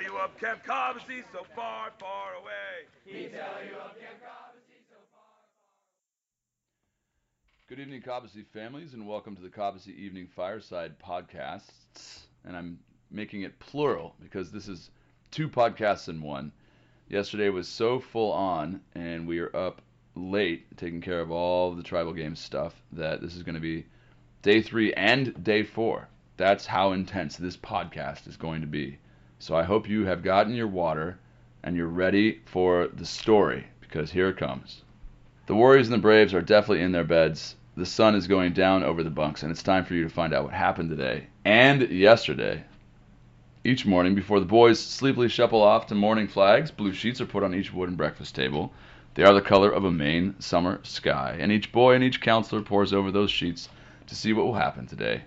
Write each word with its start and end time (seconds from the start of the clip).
tell 0.00 0.12
you 0.12 0.18
of 0.18 0.38
Camp 0.38 0.64
Cobbossee 0.64 1.22
so 1.32 1.44
far, 1.54 1.90
far 1.98 2.34
away. 2.40 2.86
He'd 3.04 3.32
tell 3.32 3.64
you 3.64 3.76
of 3.76 3.98
Camp 3.98 4.18
Cobbossee 4.22 4.80
so 4.88 4.96
far. 5.12 5.22
Good 7.68 7.80
evening, 7.80 8.02
Cobbossee 8.02 8.46
families, 8.52 8.94
and 8.94 9.06
welcome 9.06 9.36
to 9.36 9.42
the 9.42 9.48
Cobbossee 9.48 9.96
Evening 9.96 10.28
Fireside 10.34 10.94
Podcasts. 10.98 12.20
And 12.44 12.56
I'm 12.56 12.78
making 13.10 13.42
it 13.42 13.58
plural 13.58 14.14
because 14.22 14.50
this 14.50 14.68
is 14.68 14.90
two 15.30 15.48
podcasts 15.48 16.08
in 16.08 16.22
one. 16.22 16.52
Yesterday 17.08 17.50
was 17.50 17.68
so 17.68 18.00
full 18.00 18.32
on, 18.32 18.80
and 18.94 19.26
we 19.26 19.40
are 19.40 19.54
up 19.54 19.82
late 20.14 20.76
taking 20.76 21.00
care 21.00 21.20
of 21.20 21.30
all 21.30 21.70
of 21.70 21.76
the 21.76 21.82
tribal 21.82 22.12
games 22.12 22.40
stuff 22.40 22.74
that 22.92 23.20
this 23.20 23.36
is 23.36 23.42
going 23.42 23.54
to 23.54 23.60
be 23.60 23.84
day 24.42 24.62
three 24.62 24.94
and 24.94 25.42
day 25.44 25.62
four. 25.62 26.08
That's 26.36 26.64
how 26.64 26.92
intense 26.92 27.36
this 27.36 27.56
podcast 27.56 28.28
is 28.28 28.36
going 28.36 28.62
to 28.62 28.66
be. 28.66 28.98
So 29.40 29.56
I 29.56 29.62
hope 29.62 29.88
you 29.88 30.04
have 30.04 30.22
gotten 30.22 30.54
your 30.54 30.66
water 30.66 31.18
and 31.62 31.74
you're 31.74 31.86
ready 31.86 32.42
for 32.44 32.88
the 32.88 33.06
story 33.06 33.66
because 33.80 34.12
here 34.12 34.28
it 34.28 34.36
comes. 34.36 34.82
The 35.46 35.54
Warriors 35.54 35.86
and 35.86 35.94
the 35.94 36.02
Braves 36.02 36.34
are 36.34 36.42
definitely 36.42 36.84
in 36.84 36.92
their 36.92 37.04
beds. 37.04 37.56
The 37.74 37.86
sun 37.86 38.14
is 38.14 38.26
going 38.26 38.52
down 38.52 38.82
over 38.82 39.02
the 39.02 39.08
bunks, 39.08 39.42
and 39.42 39.50
it's 39.50 39.62
time 39.62 39.86
for 39.86 39.94
you 39.94 40.04
to 40.04 40.10
find 40.10 40.34
out 40.34 40.44
what 40.44 40.52
happened 40.52 40.90
today 40.90 41.28
and 41.46 41.88
yesterday. 41.88 42.64
Each 43.64 43.86
morning, 43.86 44.14
before 44.14 44.40
the 44.40 44.46
boys 44.46 44.78
sleepily 44.78 45.28
shuffle 45.28 45.62
off 45.62 45.86
to 45.86 45.94
morning 45.94 46.28
flags, 46.28 46.70
blue 46.70 46.92
sheets 46.92 47.22
are 47.22 47.26
put 47.26 47.42
on 47.42 47.54
each 47.54 47.72
wooden 47.72 47.96
breakfast 47.96 48.34
table. 48.34 48.74
They 49.14 49.22
are 49.22 49.32
the 49.32 49.40
color 49.40 49.70
of 49.70 49.84
a 49.84 49.90
Maine 49.90 50.34
summer 50.38 50.80
sky, 50.82 51.38
and 51.40 51.50
each 51.50 51.72
boy 51.72 51.94
and 51.94 52.04
each 52.04 52.20
counselor 52.20 52.60
pores 52.60 52.92
over 52.92 53.10
those 53.10 53.30
sheets 53.30 53.70
to 54.06 54.14
see 54.14 54.34
what 54.34 54.44
will 54.44 54.54
happen 54.54 54.86
today. 54.86 55.22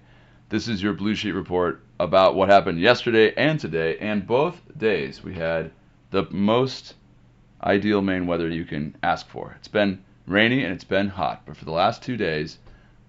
This 0.54 0.68
is 0.68 0.84
your 0.84 0.94
blue 0.94 1.16
sheet 1.16 1.32
report 1.32 1.82
about 2.00 2.36
what 2.36 2.48
happened 2.48 2.80
yesterday 2.80 3.34
and 3.34 3.59
today, 3.59 3.98
and 3.98 4.28
both 4.28 4.62
days 4.78 5.23
we 5.23 5.34
had 5.34 5.72
the 6.12 6.28
most 6.30 6.94
ideal 7.64 8.04
Maine 8.04 8.28
weather 8.28 8.48
you 8.48 8.64
can 8.64 8.96
ask 9.02 9.28
for. 9.28 9.56
It's 9.58 9.68
been 9.68 10.04
rainy 10.28 10.64
and 10.64 10.72
it's 10.72 10.84
been 10.84 11.08
hot, 11.08 11.42
but 11.48 11.58
for 11.58 11.66
the 11.66 11.72
last 11.72 12.04
two 12.04 12.18
days 12.18 12.59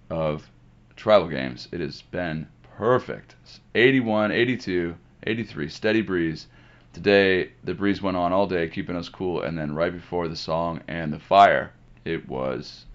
of 0.09 0.49
tribal 0.97 1.29
games, 1.29 1.69
it 1.71 1.81
has 1.81 2.01
been 2.01 2.49
perfect. 2.79 3.37
It's 3.43 3.61
81, 3.75 4.33
82, 4.33 4.97
83, 5.25 5.69
steady 5.69 6.01
breeze. 6.01 6.47
Today, 6.95 7.51
the 7.63 7.75
breeze 7.75 8.01
went 8.01 8.17
on 8.17 8.33
all 8.33 8.47
day, 8.47 8.69
keeping 8.71 8.97
us 8.97 9.11
cool, 9.11 9.43
and 9.43 9.59
then 9.59 9.75
right 9.75 9.93
before 9.93 10.29
the 10.29 10.37
song 10.37 10.81
and 10.89 11.13
the 11.13 11.21
fire, 11.21 11.75
it 12.07 12.27
was 12.27 12.87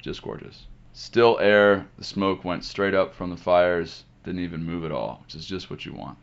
just 0.00 0.22
gorgeous. 0.22 0.67
Still 1.00 1.38
air, 1.38 1.86
the 1.96 2.02
smoke 2.02 2.44
went 2.44 2.64
straight 2.64 2.92
up 2.92 3.14
from 3.14 3.30
the 3.30 3.36
fires, 3.36 4.02
didn't 4.24 4.40
even 4.40 4.64
move 4.64 4.84
at 4.84 4.90
all, 4.90 5.20
which 5.22 5.36
is 5.36 5.46
just 5.46 5.70
what 5.70 5.86
you 5.86 5.92
want. 5.92 6.18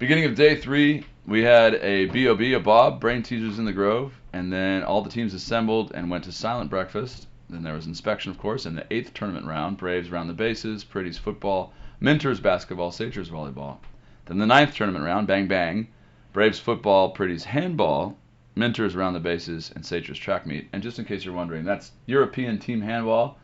Beginning 0.00 0.24
of 0.24 0.34
day 0.34 0.56
three, 0.56 1.04
we 1.24 1.44
had 1.44 1.76
a 1.76 2.06
BOB, 2.06 2.40
a 2.40 2.58
Bob, 2.58 3.00
Brain 3.00 3.22
Teasers 3.22 3.60
in 3.60 3.64
the 3.64 3.72
Grove, 3.72 4.20
and 4.32 4.52
then 4.52 4.82
all 4.82 5.02
the 5.02 5.08
teams 5.08 5.34
assembled 5.34 5.92
and 5.94 6.10
went 6.10 6.24
to 6.24 6.32
silent 6.32 6.68
breakfast. 6.68 7.28
Then 7.48 7.62
there 7.62 7.74
was 7.74 7.86
inspection, 7.86 8.32
of 8.32 8.38
course, 8.38 8.66
in 8.66 8.74
the 8.74 8.92
eighth 8.92 9.14
tournament 9.14 9.46
round. 9.46 9.76
Braves 9.76 10.10
round 10.10 10.28
the 10.28 10.34
bases, 10.34 10.82
Pretty's 10.82 11.18
football, 11.18 11.72
Minters 12.00 12.42
basketball, 12.42 12.90
Sagers 12.90 13.30
volleyball. 13.30 13.78
Then 14.26 14.38
the 14.38 14.46
ninth 14.46 14.74
tournament 14.74 15.04
round, 15.04 15.28
bang 15.28 15.46
bang, 15.46 15.86
Braves 16.32 16.58
football, 16.58 17.10
Pretty's 17.10 17.44
handball, 17.44 18.18
Minters 18.54 18.94
around 18.94 19.14
the 19.14 19.20
bases, 19.20 19.72
and 19.74 19.82
Sagers 19.82 20.18
track 20.18 20.46
meet. 20.46 20.68
And 20.72 20.82
just 20.82 20.98
in 20.98 21.06
case 21.06 21.24
you're 21.24 21.34
wondering, 21.34 21.64
that's 21.64 21.92
European 22.04 22.58
team 22.58 22.82
handball. 22.82 23.38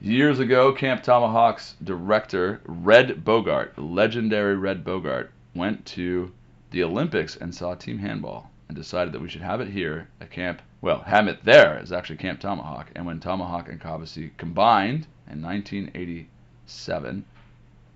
Years 0.00 0.40
ago, 0.40 0.72
Camp 0.72 1.04
Tomahawk's 1.04 1.76
director, 1.84 2.60
Red 2.64 3.24
Bogart, 3.24 3.78
legendary 3.78 4.56
Red 4.56 4.82
Bogart, 4.82 5.30
went 5.54 5.86
to 5.86 6.32
the 6.72 6.82
Olympics 6.82 7.36
and 7.36 7.54
saw 7.54 7.76
team 7.76 7.98
handball 7.98 8.50
and 8.66 8.76
decided 8.76 9.12
that 9.12 9.20
we 9.20 9.28
should 9.28 9.42
have 9.42 9.60
it 9.60 9.68
here 9.68 10.08
at 10.20 10.32
Camp. 10.32 10.60
Well, 10.80 11.02
have 11.02 11.28
it 11.28 11.44
there 11.44 11.78
is 11.78 11.92
actually 11.92 12.16
Camp 12.16 12.40
Tomahawk. 12.40 12.90
And 12.96 13.06
when 13.06 13.20
Tomahawk 13.20 13.68
and 13.68 13.80
Cobbossee 13.80 14.32
combined 14.36 15.06
in 15.30 15.40
1987, 15.40 17.24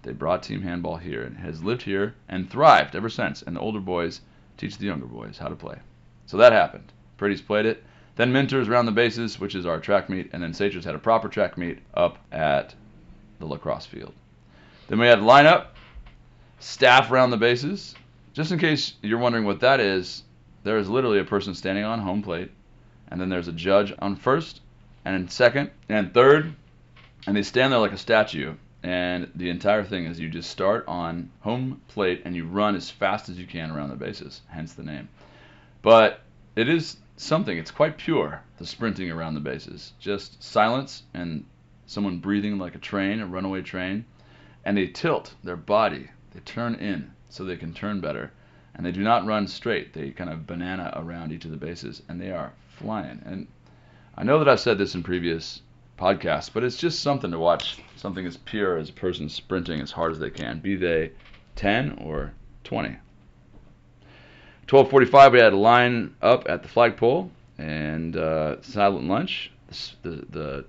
they 0.03 0.13
brought 0.13 0.45
team 0.45 0.63
handball 0.63 0.99
here 0.99 1.25
and 1.25 1.39
has 1.39 1.65
lived 1.65 1.83
here 1.83 2.15
and 2.29 2.49
thrived 2.49 2.95
ever 2.95 3.09
since. 3.09 3.43
And 3.43 3.57
the 3.57 3.61
older 3.61 3.81
boys 3.81 4.21
teach 4.57 4.79
the 4.79 4.87
younger 4.87 5.07
boys 5.07 5.39
how 5.39 5.49
to 5.49 5.57
play. 5.57 5.81
So 6.27 6.37
that 6.39 6.53
happened. 6.53 6.93
Pretty's 7.17 7.41
played 7.41 7.67
it. 7.67 7.83
Then 8.17 8.33
Minters 8.33 8.69
round 8.69 8.89
the 8.89 8.93
bases, 8.93 9.39
which 9.39 9.55
is 9.55 9.67
our 9.67 9.79
track 9.79 10.09
meet, 10.09 10.31
and 10.33 10.43
then 10.43 10.53
Sagers 10.53 10.85
had 10.85 10.95
a 10.95 10.99
proper 10.99 11.29
track 11.29 11.59
meet 11.59 11.79
up 11.95 12.19
at 12.33 12.75
the 13.39 13.47
lacrosse 13.47 13.87
field. 13.87 14.15
Then 14.89 14.99
we 14.99 15.07
had 15.07 15.19
lineup, 15.19 15.69
staff 16.59 17.11
round 17.11 17.33
the 17.33 17.37
bases. 17.37 17.95
Just 18.33 18.53
in 18.53 18.59
case 18.59 18.95
you're 19.03 19.19
wondering 19.19 19.45
what 19.45 19.61
that 19.61 19.81
is, 19.81 20.23
there 20.65 20.79
is 20.79 20.89
literally 20.89 21.19
a 21.19 21.25
person 21.25 21.55
standing 21.55 21.85
on 21.85 22.01
home 22.01 22.23
plate, 22.23 22.51
and 23.09 23.21
then 23.21 23.29
there's 23.29 23.49
a 23.49 23.53
judge 23.53 23.93
on 23.99 24.17
first, 24.17 24.61
and 25.05 25.31
second, 25.31 25.71
and 25.89 26.13
third, 26.13 26.55
and 27.27 27.37
they 27.37 27.43
stand 27.43 27.73
there 27.73 27.81
like 27.81 27.93
a 27.93 27.99
statue. 27.99 28.55
And 28.83 29.31
the 29.35 29.51
entire 29.51 29.85
thing 29.85 30.07
is 30.07 30.21
you 30.21 30.29
just 30.29 30.51
start 30.51 30.85
on 30.87 31.31
home 31.41 31.81
plate 31.89 32.23
and 32.25 32.37
you 32.37 32.47
run 32.47 32.77
as 32.77 32.89
fast 32.91 33.29
as 33.29 33.39
you 33.39 33.47
can 33.47 33.71
around 33.71 33.91
the 33.91 33.97
bases, 33.97 34.43
hence 34.49 34.75
the 34.75 34.83
name. 34.83 35.09
But 35.87 36.23
it 36.57 36.69
is 36.69 36.97
something, 37.17 37.57
it's 37.57 37.71
quite 37.71 37.97
pure, 37.97 38.43
the 38.59 38.67
sprinting 38.67 39.09
around 39.09 39.35
the 39.35 39.41
bases. 39.41 39.93
Just 40.01 40.43
silence 40.43 41.05
and 41.15 41.45
someone 41.87 42.19
breathing 42.19 42.59
like 42.59 42.75
a 42.75 42.81
train, 42.81 43.21
a 43.21 43.27
runaway 43.27 43.63
train, 43.63 44.05
and 44.65 44.77
they 44.77 44.89
tilt 44.89 45.37
their 45.45 45.55
body, 45.55 46.11
they 46.35 46.41
turn 46.41 46.75
in 46.75 47.13
so 47.29 47.45
they 47.45 47.57
can 47.57 47.73
turn 47.73 48.01
better. 48.01 48.33
And 48.75 48.85
they 48.85 48.91
do 48.91 49.05
not 49.05 49.27
run 49.27 49.47
straight, 49.47 49.93
they 49.93 50.11
kind 50.11 50.29
of 50.29 50.45
banana 50.45 50.93
around 50.97 51.31
each 51.31 51.45
of 51.45 51.53
the 51.53 51.57
bases, 51.57 52.03
and 52.09 52.21
they 52.21 52.33
are 52.33 52.53
flying. 52.67 53.23
And 53.25 53.47
I 54.17 54.25
know 54.25 54.41
that 54.41 54.49
I've 54.49 54.59
said 54.59 54.79
this 54.79 54.97
in 54.97 55.05
previous 55.05 55.63
podcasts, 55.97 56.53
but 56.53 56.65
it's 56.65 56.79
just 56.79 56.99
something 56.99 57.31
to 57.31 57.39
watch 57.39 57.79
something 57.95 58.27
as 58.27 58.39
pure 58.39 58.77
as 58.77 58.89
a 58.89 58.93
person 58.93 59.29
sprinting 59.29 59.81
as 59.81 59.93
hard 59.93 60.11
as 60.11 60.19
they 60.19 60.31
can, 60.31 60.59
be 60.59 60.75
they 60.75 61.13
10 61.55 61.99
or 62.01 62.33
20. 62.65 62.97
12:45, 64.69 65.33
we 65.33 65.39
had 65.39 65.53
a 65.53 65.57
line 65.57 66.15
up 66.21 66.49
at 66.49 66.63
the 66.63 66.69
flagpole 66.69 67.31
and 67.57 68.17
uh, 68.17 68.61
silent 68.63 69.07
lunch. 69.07 69.53
The, 70.03 70.25
the, 70.31 70.65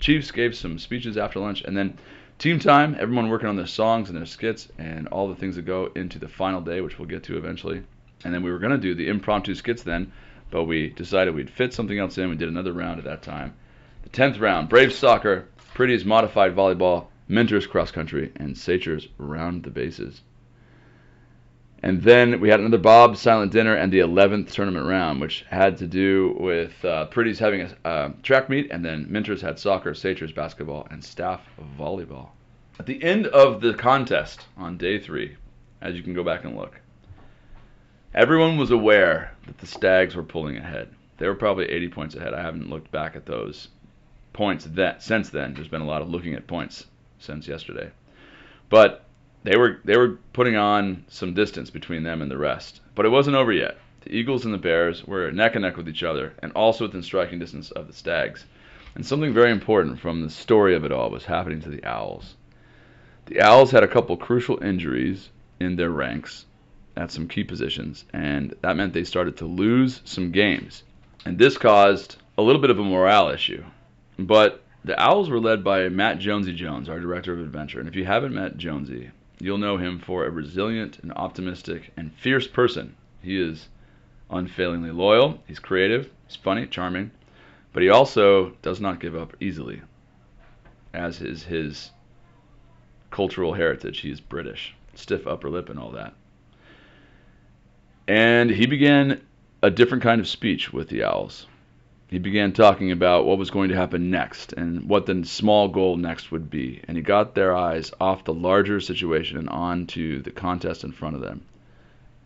Chiefs 0.00 0.32
gave 0.32 0.56
some 0.56 0.80
speeches 0.80 1.16
after 1.16 1.38
lunch, 1.38 1.62
and 1.62 1.76
then 1.76 1.96
team 2.38 2.58
time. 2.58 2.96
Everyone 2.98 3.28
working 3.28 3.48
on 3.48 3.54
their 3.54 3.66
songs 3.68 4.08
and 4.08 4.18
their 4.18 4.26
skits 4.26 4.66
and 4.76 5.06
all 5.08 5.28
the 5.28 5.36
things 5.36 5.54
that 5.54 5.62
go 5.62 5.92
into 5.94 6.18
the 6.18 6.26
final 6.26 6.60
day, 6.60 6.80
which 6.80 6.98
we'll 6.98 7.06
get 7.06 7.22
to 7.24 7.36
eventually. 7.36 7.84
And 8.24 8.34
then 8.34 8.42
we 8.42 8.50
were 8.50 8.58
going 8.58 8.72
to 8.72 8.78
do 8.78 8.96
the 8.96 9.06
impromptu 9.06 9.54
skits 9.54 9.84
then, 9.84 10.10
but 10.50 10.64
we 10.64 10.88
decided 10.88 11.36
we'd 11.36 11.48
fit 11.48 11.72
something 11.72 11.98
else 11.98 12.18
in. 12.18 12.30
We 12.30 12.36
did 12.36 12.48
another 12.48 12.72
round 12.72 12.98
at 12.98 13.04
that 13.04 13.22
time. 13.22 13.54
The 14.02 14.08
tenth 14.08 14.38
round: 14.38 14.68
Braves 14.68 14.96
soccer, 14.96 15.46
Pretty's 15.72 16.04
modified 16.04 16.56
volleyball, 16.56 17.06
Minters 17.30 17.68
cross 17.68 17.92
country, 17.92 18.32
and 18.34 18.56
Sagers 18.56 19.08
round 19.18 19.62
the 19.62 19.70
bases. 19.70 20.22
And 21.84 22.00
then 22.00 22.40
we 22.40 22.48
had 22.48 22.60
another 22.60 22.78
Bob 22.78 23.16
silent 23.16 23.50
dinner 23.50 23.74
and 23.74 23.92
the 23.92 23.98
11th 23.98 24.52
tournament 24.52 24.86
round, 24.86 25.20
which 25.20 25.44
had 25.48 25.76
to 25.78 25.88
do 25.88 26.36
with 26.38 26.84
uh, 26.84 27.06
Pretty's 27.06 27.40
having 27.40 27.62
a 27.62 27.88
uh, 27.88 28.12
track 28.22 28.48
meet, 28.48 28.70
and 28.70 28.84
then 28.84 29.06
Minters 29.06 29.40
had 29.40 29.58
soccer, 29.58 29.92
Sagers 29.92 30.32
basketball, 30.32 30.86
and 30.90 31.02
staff 31.02 31.40
volleyball. 31.76 32.28
At 32.78 32.86
the 32.86 33.02
end 33.02 33.26
of 33.26 33.60
the 33.60 33.74
contest 33.74 34.46
on 34.56 34.76
day 34.76 35.00
three, 35.00 35.36
as 35.80 35.96
you 35.96 36.04
can 36.04 36.14
go 36.14 36.22
back 36.22 36.44
and 36.44 36.56
look, 36.56 36.80
everyone 38.14 38.56
was 38.56 38.70
aware 38.70 39.32
that 39.46 39.58
the 39.58 39.66
Stags 39.66 40.14
were 40.14 40.22
pulling 40.22 40.56
ahead. 40.56 40.88
They 41.18 41.26
were 41.26 41.34
probably 41.34 41.66
80 41.66 41.88
points 41.88 42.14
ahead. 42.14 42.32
I 42.32 42.42
haven't 42.42 42.70
looked 42.70 42.92
back 42.92 43.16
at 43.16 43.26
those 43.26 43.68
points 44.32 44.64
that 44.66 45.02
since 45.02 45.30
then. 45.30 45.54
There's 45.54 45.68
been 45.68 45.82
a 45.82 45.86
lot 45.86 46.02
of 46.02 46.08
looking 46.08 46.34
at 46.34 46.46
points 46.46 46.86
since 47.18 47.48
yesterday, 47.48 47.90
but 48.68 49.04
they 49.44 49.56
were 49.56 49.80
they 49.84 49.96
were 49.96 50.18
putting 50.32 50.56
on 50.56 51.04
some 51.08 51.34
distance 51.34 51.70
between 51.70 52.02
them 52.02 52.22
and 52.22 52.30
the 52.30 52.38
rest. 52.38 52.80
But 52.94 53.06
it 53.06 53.10
wasn't 53.10 53.36
over 53.36 53.52
yet. 53.52 53.78
The 54.02 54.14
Eagles 54.14 54.44
and 54.44 54.52
the 54.52 54.58
Bears 54.58 55.06
were 55.06 55.30
neck 55.30 55.54
and 55.54 55.62
neck 55.62 55.76
with 55.76 55.88
each 55.88 56.02
other, 56.02 56.32
and 56.42 56.52
also 56.52 56.86
within 56.86 57.02
striking 57.02 57.38
distance 57.38 57.70
of 57.70 57.86
the 57.86 57.92
Stags. 57.92 58.44
And 58.94 59.06
something 59.06 59.32
very 59.32 59.50
important 59.50 60.00
from 60.00 60.22
the 60.22 60.30
story 60.30 60.74
of 60.74 60.84
it 60.84 60.92
all 60.92 61.10
was 61.10 61.24
happening 61.24 61.60
to 61.62 61.70
the 61.70 61.84
Owls. 61.84 62.34
The 63.26 63.40
Owls 63.40 63.70
had 63.70 63.82
a 63.82 63.88
couple 63.88 64.16
crucial 64.16 64.62
injuries 64.62 65.30
in 65.60 65.76
their 65.76 65.90
ranks 65.90 66.46
at 66.96 67.10
some 67.10 67.28
key 67.28 67.44
positions, 67.44 68.04
and 68.12 68.54
that 68.60 68.76
meant 68.76 68.92
they 68.92 69.04
started 69.04 69.36
to 69.38 69.46
lose 69.46 70.02
some 70.04 70.30
games. 70.30 70.82
And 71.24 71.38
this 71.38 71.56
caused 71.56 72.16
a 72.36 72.42
little 72.42 72.60
bit 72.60 72.70
of 72.70 72.78
a 72.78 72.84
morale 72.84 73.30
issue. 73.30 73.64
But 74.18 74.62
the 74.84 75.00
Owls 75.00 75.30
were 75.30 75.40
led 75.40 75.62
by 75.62 75.88
Matt 75.88 76.18
Jonesy 76.18 76.52
Jones, 76.52 76.88
our 76.88 77.00
director 77.00 77.32
of 77.32 77.40
adventure. 77.40 77.78
And 77.78 77.88
if 77.88 77.94
you 77.94 78.04
haven't 78.04 78.34
met 78.34 78.56
Jonesy, 78.56 79.10
you'll 79.42 79.58
know 79.58 79.76
him 79.76 79.98
for 79.98 80.24
a 80.24 80.30
resilient 80.30 81.00
and 81.02 81.12
optimistic 81.16 81.90
and 81.96 82.14
fierce 82.14 82.46
person. 82.46 82.94
He 83.22 83.40
is 83.40 83.68
unfailingly 84.30 84.92
loyal, 84.92 85.40
he's 85.48 85.58
creative, 85.58 86.08
he's 86.28 86.36
funny, 86.36 86.64
charming, 86.68 87.10
but 87.72 87.82
he 87.82 87.88
also 87.88 88.50
does 88.62 88.80
not 88.80 89.00
give 89.00 89.16
up 89.16 89.36
easily, 89.40 89.82
as 90.94 91.20
is 91.20 91.42
his 91.42 91.90
cultural 93.10 93.52
heritage. 93.52 93.98
He 93.98 94.12
is 94.12 94.20
British, 94.20 94.76
stiff 94.94 95.26
upper 95.26 95.50
lip 95.50 95.68
and 95.68 95.78
all 95.78 95.90
that. 95.90 96.14
And 98.06 98.48
he 98.48 98.66
began 98.66 99.20
a 99.60 99.70
different 99.70 100.04
kind 100.04 100.20
of 100.20 100.28
speech 100.28 100.72
with 100.72 100.88
the 100.88 101.02
Owls. 101.02 101.46
He 102.12 102.18
began 102.18 102.52
talking 102.52 102.92
about 102.92 103.24
what 103.24 103.38
was 103.38 103.50
going 103.50 103.70
to 103.70 103.74
happen 103.74 104.10
next 104.10 104.52
and 104.52 104.86
what 104.86 105.06
the 105.06 105.24
small 105.24 105.68
goal 105.68 105.96
next 105.96 106.30
would 106.30 106.50
be. 106.50 106.82
And 106.86 106.94
he 106.94 107.02
got 107.02 107.34
their 107.34 107.56
eyes 107.56 107.90
off 107.98 108.24
the 108.24 108.34
larger 108.34 108.80
situation 108.80 109.38
and 109.38 109.48
onto 109.48 110.20
the 110.20 110.30
contest 110.30 110.84
in 110.84 110.92
front 110.92 111.14
of 111.14 111.22
them. 111.22 111.40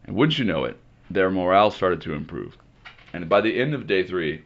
And 0.05 0.17
wouldn't 0.17 0.41
you 0.41 0.45
know 0.45 0.65
it, 0.65 0.77
their 1.09 1.31
morale 1.31 1.71
started 1.71 2.01
to 2.01 2.15
improve. 2.15 2.57
And 3.13 3.29
by 3.29 3.41
the 3.41 3.61
end 3.61 3.75
of 3.75 3.87
day 3.87 4.03
three, 4.03 4.43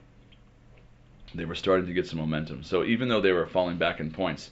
they 1.35 1.47
were 1.47 1.55
starting 1.55 1.87
to 1.87 1.95
get 1.95 2.07
some 2.07 2.19
momentum. 2.19 2.63
So 2.63 2.85
even 2.85 3.09
though 3.09 3.23
they 3.23 3.33
were 3.33 3.47
falling 3.47 3.79
back 3.79 3.99
in 3.99 4.11
points, 4.11 4.51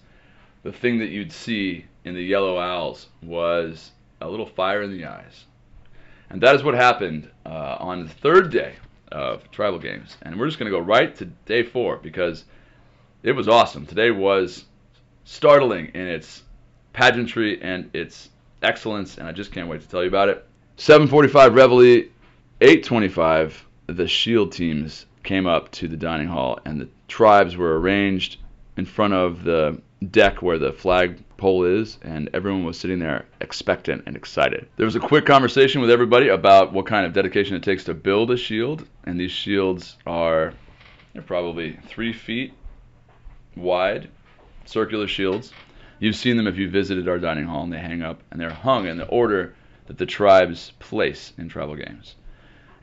the 0.62 0.73
thing 0.73 1.00
that 1.00 1.11
you'd 1.11 1.32
see 1.32 1.85
in 2.06 2.14
the 2.14 2.25
Yellow 2.25 2.58
Owls 2.58 3.08
was 3.23 3.90
a 4.23 4.29
little 4.31 4.46
fire 4.46 4.81
in 4.81 4.93
the 4.93 5.05
eyes. 5.05 5.44
And 6.31 6.40
that 6.40 6.55
is 6.55 6.62
what 6.62 6.73
happened 6.73 7.29
uh, 7.44 7.76
on 7.79 8.05
the 8.05 8.08
third 8.08 8.50
day 8.50 8.76
of 9.12 9.50
tribal 9.50 9.78
games. 9.78 10.16
And 10.22 10.38
we're 10.38 10.46
just 10.46 10.58
going 10.58 10.70
to 10.70 10.76
go 10.76 10.82
right 10.82 11.14
to 11.16 11.25
day 11.25 11.62
four 11.62 11.96
because 11.96 12.44
it 13.22 13.32
was 13.32 13.49
awesome. 13.49 13.87
Today 13.87 14.10
was 14.10 14.64
startling 15.25 15.87
in 15.94 16.06
its 16.06 16.43
pageantry 16.93 17.60
and 17.62 17.90
its 17.94 18.31
excellence, 18.62 19.19
and 19.19 19.28
I 19.28 19.32
just 19.32 19.52
can't 19.52 19.69
wait 19.69 19.81
to 19.82 19.88
tell 19.88 20.02
you 20.02 20.08
about 20.08 20.28
it. 20.28 20.44
7:45 20.76 21.55
Reveille, 21.55 22.08
8:25 22.60 23.52
the 23.87 24.06
Shield 24.06 24.52
teams 24.52 25.06
came 25.22 25.46
up 25.46 25.70
to 25.72 25.88
the 25.88 25.96
dining 25.96 26.28
hall, 26.28 26.58
and 26.64 26.81
the 26.81 26.88
tribes 27.08 27.56
were 27.56 27.81
arranged 27.81 28.38
in 28.76 28.84
front 28.84 29.14
of 29.14 29.44
the 29.44 29.81
deck 30.10 30.42
where 30.42 30.58
the 30.58 30.72
flag 30.72 31.22
pole 31.36 31.64
is, 31.64 31.98
and 32.02 32.30
everyone 32.32 32.64
was 32.64 32.78
sitting 32.78 32.98
there 32.98 33.26
expectant 33.40 34.04
and 34.06 34.16
excited. 34.16 34.68
There 34.76 34.86
was 34.86 34.96
a 34.96 35.00
quick 35.00 35.26
conversation 35.26 35.80
with 35.80 35.90
everybody 35.90 36.28
about 36.28 36.72
what 36.72 36.86
kind 36.86 37.06
of 37.06 37.12
dedication 37.12 37.56
it 37.56 37.62
takes 37.62 37.84
to 37.84 37.94
build 37.94 38.30
a 38.30 38.36
shield, 38.36 38.86
and 39.04 39.18
these 39.18 39.32
shields 39.32 39.96
are 40.06 40.54
they're 41.12 41.22
probably 41.22 41.78
three 41.88 42.12
feet 42.12 42.54
wide, 43.56 44.08
circular 44.66 45.08
shields. 45.08 45.52
You've 45.98 46.16
seen 46.16 46.36
them 46.36 46.46
if 46.46 46.56
you 46.56 46.70
visited 46.70 47.08
our 47.08 47.18
dining 47.18 47.46
hall, 47.46 47.64
and 47.64 47.72
they 47.72 47.78
hang 47.78 48.02
up, 48.02 48.22
and 48.30 48.40
they're 48.40 48.50
hung 48.50 48.86
in 48.86 48.98
the 48.98 49.06
order 49.06 49.54
that 49.86 49.98
the 49.98 50.06
tribes 50.06 50.72
place 50.78 51.32
in 51.38 51.48
tribal 51.48 51.74
games. 51.74 52.14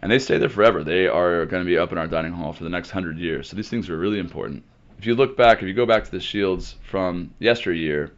And 0.01 0.11
they 0.11 0.19
stay 0.19 0.37
there 0.37 0.49
forever. 0.49 0.83
They 0.83 1.07
are 1.07 1.45
going 1.45 1.63
to 1.63 1.67
be 1.67 1.77
up 1.77 1.91
in 1.91 1.97
our 1.97 2.07
dining 2.07 2.33
hall 2.33 2.51
for 2.51 2.63
the 2.63 2.69
next 2.69 2.91
hundred 2.91 3.17
years. 3.17 3.49
So 3.49 3.55
these 3.55 3.69
things 3.69 3.89
are 3.89 3.97
really 3.97 4.19
important 4.19 4.63
if 4.97 5.05
you 5.05 5.15
look 5.15 5.35
back, 5.37 5.61
if 5.61 5.67
you 5.67 5.73
go 5.73 5.85
back 5.85 6.05
to 6.05 6.11
the 6.11 6.19
shields 6.19 6.75
from 6.83 7.33
yesteryear, 7.39 8.11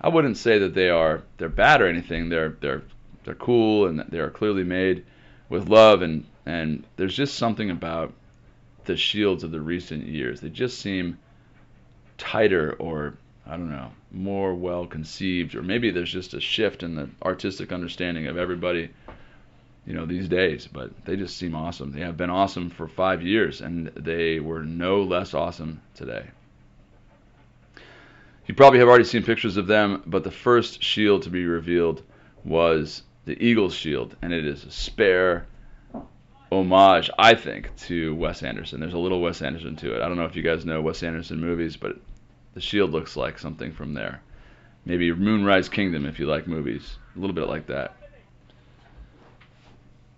I 0.00 0.08
wouldn't 0.08 0.36
say 0.36 0.58
that 0.58 0.74
they 0.74 0.90
are 0.90 1.22
they're 1.36 1.48
bad 1.48 1.80
or 1.82 1.86
anything. 1.86 2.28
They're 2.28 2.56
they're 2.60 2.82
they're 3.24 3.34
cool 3.34 3.86
and 3.86 4.00
they 4.08 4.18
are 4.18 4.30
clearly 4.30 4.64
made 4.64 5.04
with 5.48 5.68
love 5.68 6.02
and 6.02 6.24
and 6.46 6.84
there's 6.96 7.16
just 7.16 7.36
something 7.36 7.70
about 7.70 8.14
the 8.84 8.96
shields 8.96 9.44
of 9.44 9.50
the 9.50 9.60
recent 9.60 10.06
years. 10.06 10.40
They 10.40 10.48
just 10.48 10.78
seem 10.78 11.18
tighter 12.16 12.72
or 12.78 13.14
I 13.46 13.52
don't 13.52 13.70
know, 13.70 13.90
more 14.10 14.54
well 14.54 14.86
conceived 14.86 15.54
or 15.54 15.62
maybe 15.62 15.90
there's 15.90 16.12
just 16.12 16.34
a 16.34 16.40
shift 16.40 16.82
in 16.82 16.94
the 16.94 17.08
artistic 17.22 17.72
understanding 17.72 18.26
of 18.26 18.36
everybody 18.36 18.90
you 19.88 19.94
know 19.94 20.04
these 20.04 20.28
days 20.28 20.68
but 20.70 20.90
they 21.06 21.16
just 21.16 21.38
seem 21.38 21.54
awesome. 21.54 21.92
They 21.92 22.02
have 22.02 22.18
been 22.18 22.28
awesome 22.28 22.68
for 22.68 22.86
five 22.86 23.22
years 23.22 23.62
and 23.62 23.86
they 23.96 24.38
were 24.38 24.62
no 24.62 25.02
less 25.02 25.32
awesome 25.32 25.80
today. 25.94 26.26
You 28.46 28.54
probably 28.54 28.80
have 28.80 28.88
already 28.88 29.04
seen 29.04 29.22
pictures 29.22 29.56
of 29.56 29.66
them 29.66 30.02
but 30.04 30.24
the 30.24 30.30
first 30.30 30.82
shield 30.82 31.22
to 31.22 31.30
be 31.30 31.46
revealed 31.46 32.02
was 32.44 33.02
the 33.24 33.42
eagles 33.42 33.74
shield 33.74 34.14
and 34.20 34.30
it 34.30 34.46
is 34.46 34.64
a 34.64 34.70
spare 34.70 35.46
homage 36.52 37.10
i 37.18 37.34
think 37.34 37.74
to 37.76 38.14
wes 38.14 38.42
anderson. 38.42 38.80
There's 38.80 38.92
a 38.92 38.98
little 38.98 39.22
wes 39.22 39.40
anderson 39.40 39.74
to 39.76 39.94
it. 39.94 40.02
I 40.02 40.08
don't 40.08 40.18
know 40.18 40.26
if 40.26 40.36
you 40.36 40.42
guys 40.42 40.66
know 40.66 40.82
wes 40.82 41.02
anderson 41.02 41.40
movies 41.40 41.78
but 41.78 41.96
the 42.52 42.60
shield 42.60 42.90
looks 42.90 43.16
like 43.16 43.38
something 43.38 43.72
from 43.72 43.94
there. 43.94 44.20
Maybe 44.84 45.10
moonrise 45.12 45.70
kingdom 45.70 46.04
if 46.04 46.18
you 46.18 46.26
like 46.26 46.46
movies. 46.46 46.98
A 47.16 47.18
little 47.18 47.34
bit 47.34 47.48
like 47.48 47.68
that 47.68 47.97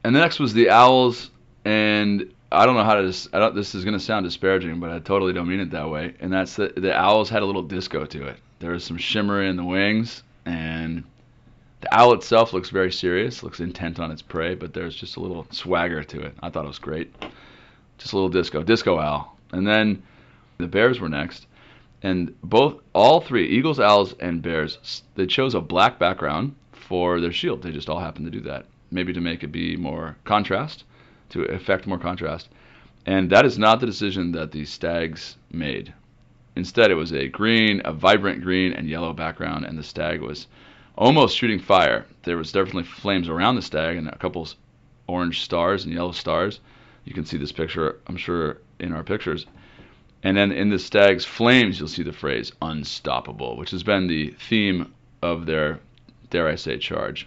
and 0.05 0.15
the 0.15 0.21
next 0.21 0.39
was 0.39 0.55
the 0.55 0.71
Owls, 0.71 1.31
and 1.65 2.33
I 2.51 2.67
don't 2.67 2.75
know 2.75 2.85
how 2.85 2.95
to. 2.95 3.15
I 3.33 3.39
don't, 3.39 3.55
this 3.55 3.75
is 3.75 3.85
going 3.85 3.99
to 3.99 4.05
sound 4.05 4.25
disparaging, 4.25 4.81
but 4.81 4.91
I 4.91 4.99
totally 4.99 5.33
don't 5.33 5.49
mean 5.49 5.61
it 5.61 5.71
that 5.71 5.89
way. 5.89 6.15
And 6.21 6.33
that's 6.33 6.57
the 6.57 6.73
the 6.77 6.97
Owls 6.97 7.29
had 7.29 7.43
a 7.43 7.47
little 7.47 7.63
disco 7.63 8.07
to 8.07 8.27
it. 8.27 8.39
There 8.59 8.73
was 8.73 8.85
some 8.85 8.97
shimmer 8.97 9.43
in 9.43 9.57
the 9.57 9.65
wings, 9.65 10.23
and 10.47 11.05
the 11.81 11.95
owl 11.95 12.13
itself 12.13 12.53
looks 12.53 12.71
very 12.71 12.93
serious, 12.93 13.43
looks 13.43 13.61
intent 13.61 14.01
on 14.01 14.11
its 14.11 14.23
prey, 14.23 14.55
but 14.55 14.75
there's 14.75 14.95
just 14.95 15.17
a 15.17 15.21
little 15.21 15.47
swagger 15.51 16.03
to 16.03 16.21
it. 16.21 16.35
I 16.43 16.51
thought 16.51 16.65
it 16.65 16.69
was 16.69 16.79
great. 16.79 17.15
Just 17.99 18.13
a 18.13 18.17
little 18.17 18.29
disco, 18.29 18.63
disco 18.63 18.99
owl. 18.99 19.37
And 19.53 19.67
then 19.67 20.03
the 20.59 20.67
Bears 20.67 21.01
were 21.01 21.09
next, 21.09 21.47
and 22.03 22.35
both 22.43 22.81
all 22.93 23.21
three 23.21 23.49
Eagles, 23.49 23.81
Owls, 23.81 24.15
and 24.21 24.43
Bears 24.43 25.03
they 25.15 25.27
chose 25.27 25.55
a 25.55 25.61
black 25.61 25.99
background 25.99 26.55
for 26.73 27.21
their 27.21 27.33
shield. 27.33 27.63
They 27.63 27.73
just 27.73 27.89
all 27.89 28.01
happened 28.01 28.27
to 28.27 28.31
do 28.31 28.41
that 28.41 28.67
maybe 28.91 29.13
to 29.13 29.21
make 29.21 29.43
it 29.43 29.53
be 29.53 29.77
more 29.77 30.17
contrast, 30.25 30.85
to 31.31 31.43
affect 31.45 31.87
more 31.87 31.99
contrast. 31.99 32.49
And 33.07 33.31
that 33.31 33.47
is 33.47 33.59
not 33.59 33.81
the 33.81 33.87
decision 33.87 34.33
that 34.33 34.53
the 34.53 34.65
Stags 34.65 35.37
made. 35.51 35.93
Instead, 36.57 36.91
it 36.91 36.95
was 36.95 37.13
a 37.13 37.29
green, 37.29 37.81
a 37.85 37.93
vibrant 37.93 38.43
green 38.43 38.73
and 38.73 38.89
yellow 38.89 39.13
background, 39.13 39.65
and 39.65 39.79
the 39.79 39.83
stag 39.83 40.21
was 40.21 40.49
almost 40.97 41.37
shooting 41.37 41.61
fire. 41.61 42.05
There 42.25 42.37
was 42.37 42.53
definitely 42.53 42.83
flames 42.83 43.29
around 43.29 43.55
the 43.55 43.63
stag 43.63 43.97
and 43.97 44.09
a 44.09 44.19
couple 44.19 44.49
orange 45.07 45.41
stars 45.43 45.85
and 45.85 45.95
yellow 45.95 46.13
stars. 46.13 46.61
You 47.05 47.15
can 47.15 47.25
see 47.25 47.37
this 47.37 47.53
picture, 47.53 48.01
I'm 48.07 48.17
sure, 48.17 48.59
in 48.79 48.93
our 48.93 49.05
pictures. 49.05 49.47
And 50.23 50.37
then 50.37 50.53
in 50.53 50.69
the 50.69 50.79
stag's 50.79 51.25
flames, 51.25 51.79
you'll 51.79 51.89
see 51.89 52.03
the 52.03 52.13
phrase 52.13 52.53
unstoppable, 52.61 53.57
which 53.57 53.71
has 53.71 53.83
been 53.83 54.07
the 54.07 54.31
theme 54.49 54.93
of 55.23 55.47
their, 55.47 55.81
dare 56.29 56.49
I 56.49 56.57
say, 56.57 56.77
charge. 56.79 57.27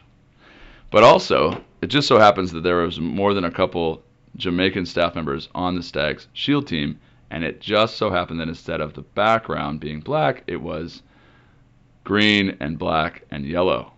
But 0.93 1.03
also, 1.03 1.59
it 1.81 1.88
just 1.88 2.07
so 2.07 2.19
happens 2.19 2.51
that 2.51 2.62
there 2.62 2.75
was 2.75 3.00
more 3.00 3.33
than 3.33 3.45
a 3.45 3.51
couple 3.51 4.03
Jamaican 4.35 4.85
staff 4.85 5.15
members 5.15 5.50
on 5.55 5.73
the 5.73 5.81
Stags 5.81 6.27
Shield 6.33 6.67
team, 6.67 7.00
and 7.31 7.43
it 7.43 7.59
just 7.59 7.97
so 7.97 8.12
happened 8.12 8.39
that 8.39 8.47
instead 8.47 8.79
of 8.79 8.93
the 8.93 9.01
background 9.01 9.79
being 9.79 10.01
black, 10.01 10.43
it 10.45 10.62
was 10.62 11.01
green 12.03 12.57
and 12.59 12.77
black 12.77 13.23
and 13.31 13.43
yellow. 13.43 13.93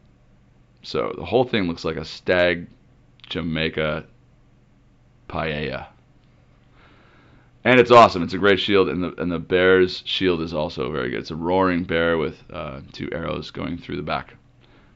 So 0.84 1.14
the 1.18 1.26
whole 1.26 1.44
thing 1.44 1.68
looks 1.68 1.84
like 1.84 1.98
a 1.98 2.06
Stag 2.06 2.66
Jamaica 3.28 4.06
paella. 5.28 5.88
And 7.66 7.78
it's 7.78 7.92
awesome. 7.92 8.24
It's 8.24 8.36
a 8.36 8.38
great 8.38 8.62
shield, 8.62 8.88
and 8.88 9.04
the 9.04 9.14
and 9.22 9.30
the 9.30 9.40
bear's 9.40 10.02
shield 10.06 10.40
is 10.40 10.54
also 10.54 10.90
very 10.94 11.10
good. 11.10 11.20
It's 11.20 11.32
a 11.32 11.36
roaring 11.36 11.84
bear 11.84 12.18
with 12.18 12.42
uh, 12.54 12.80
two 12.94 13.10
arrows 13.12 13.52
going 13.52 13.78
through 13.78 13.98
the 13.98 14.02
back 14.02 14.36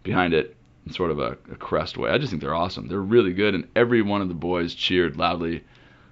behind 0.04 0.34
it 0.34 0.56
sort 0.92 1.12
of 1.12 1.20
a, 1.20 1.38
a 1.52 1.56
crest 1.56 1.98
way. 1.98 2.10
I 2.10 2.18
just 2.18 2.30
think 2.32 2.42
they're 2.42 2.56
awesome. 2.56 2.88
They're 2.88 3.00
really 3.00 3.34
good, 3.34 3.56
and 3.56 3.68
every 3.76 4.02
one 4.02 4.22
of 4.22 4.28
the 4.28 4.34
boys 4.34 4.74
cheered 4.74 5.18
loudly 5.18 5.64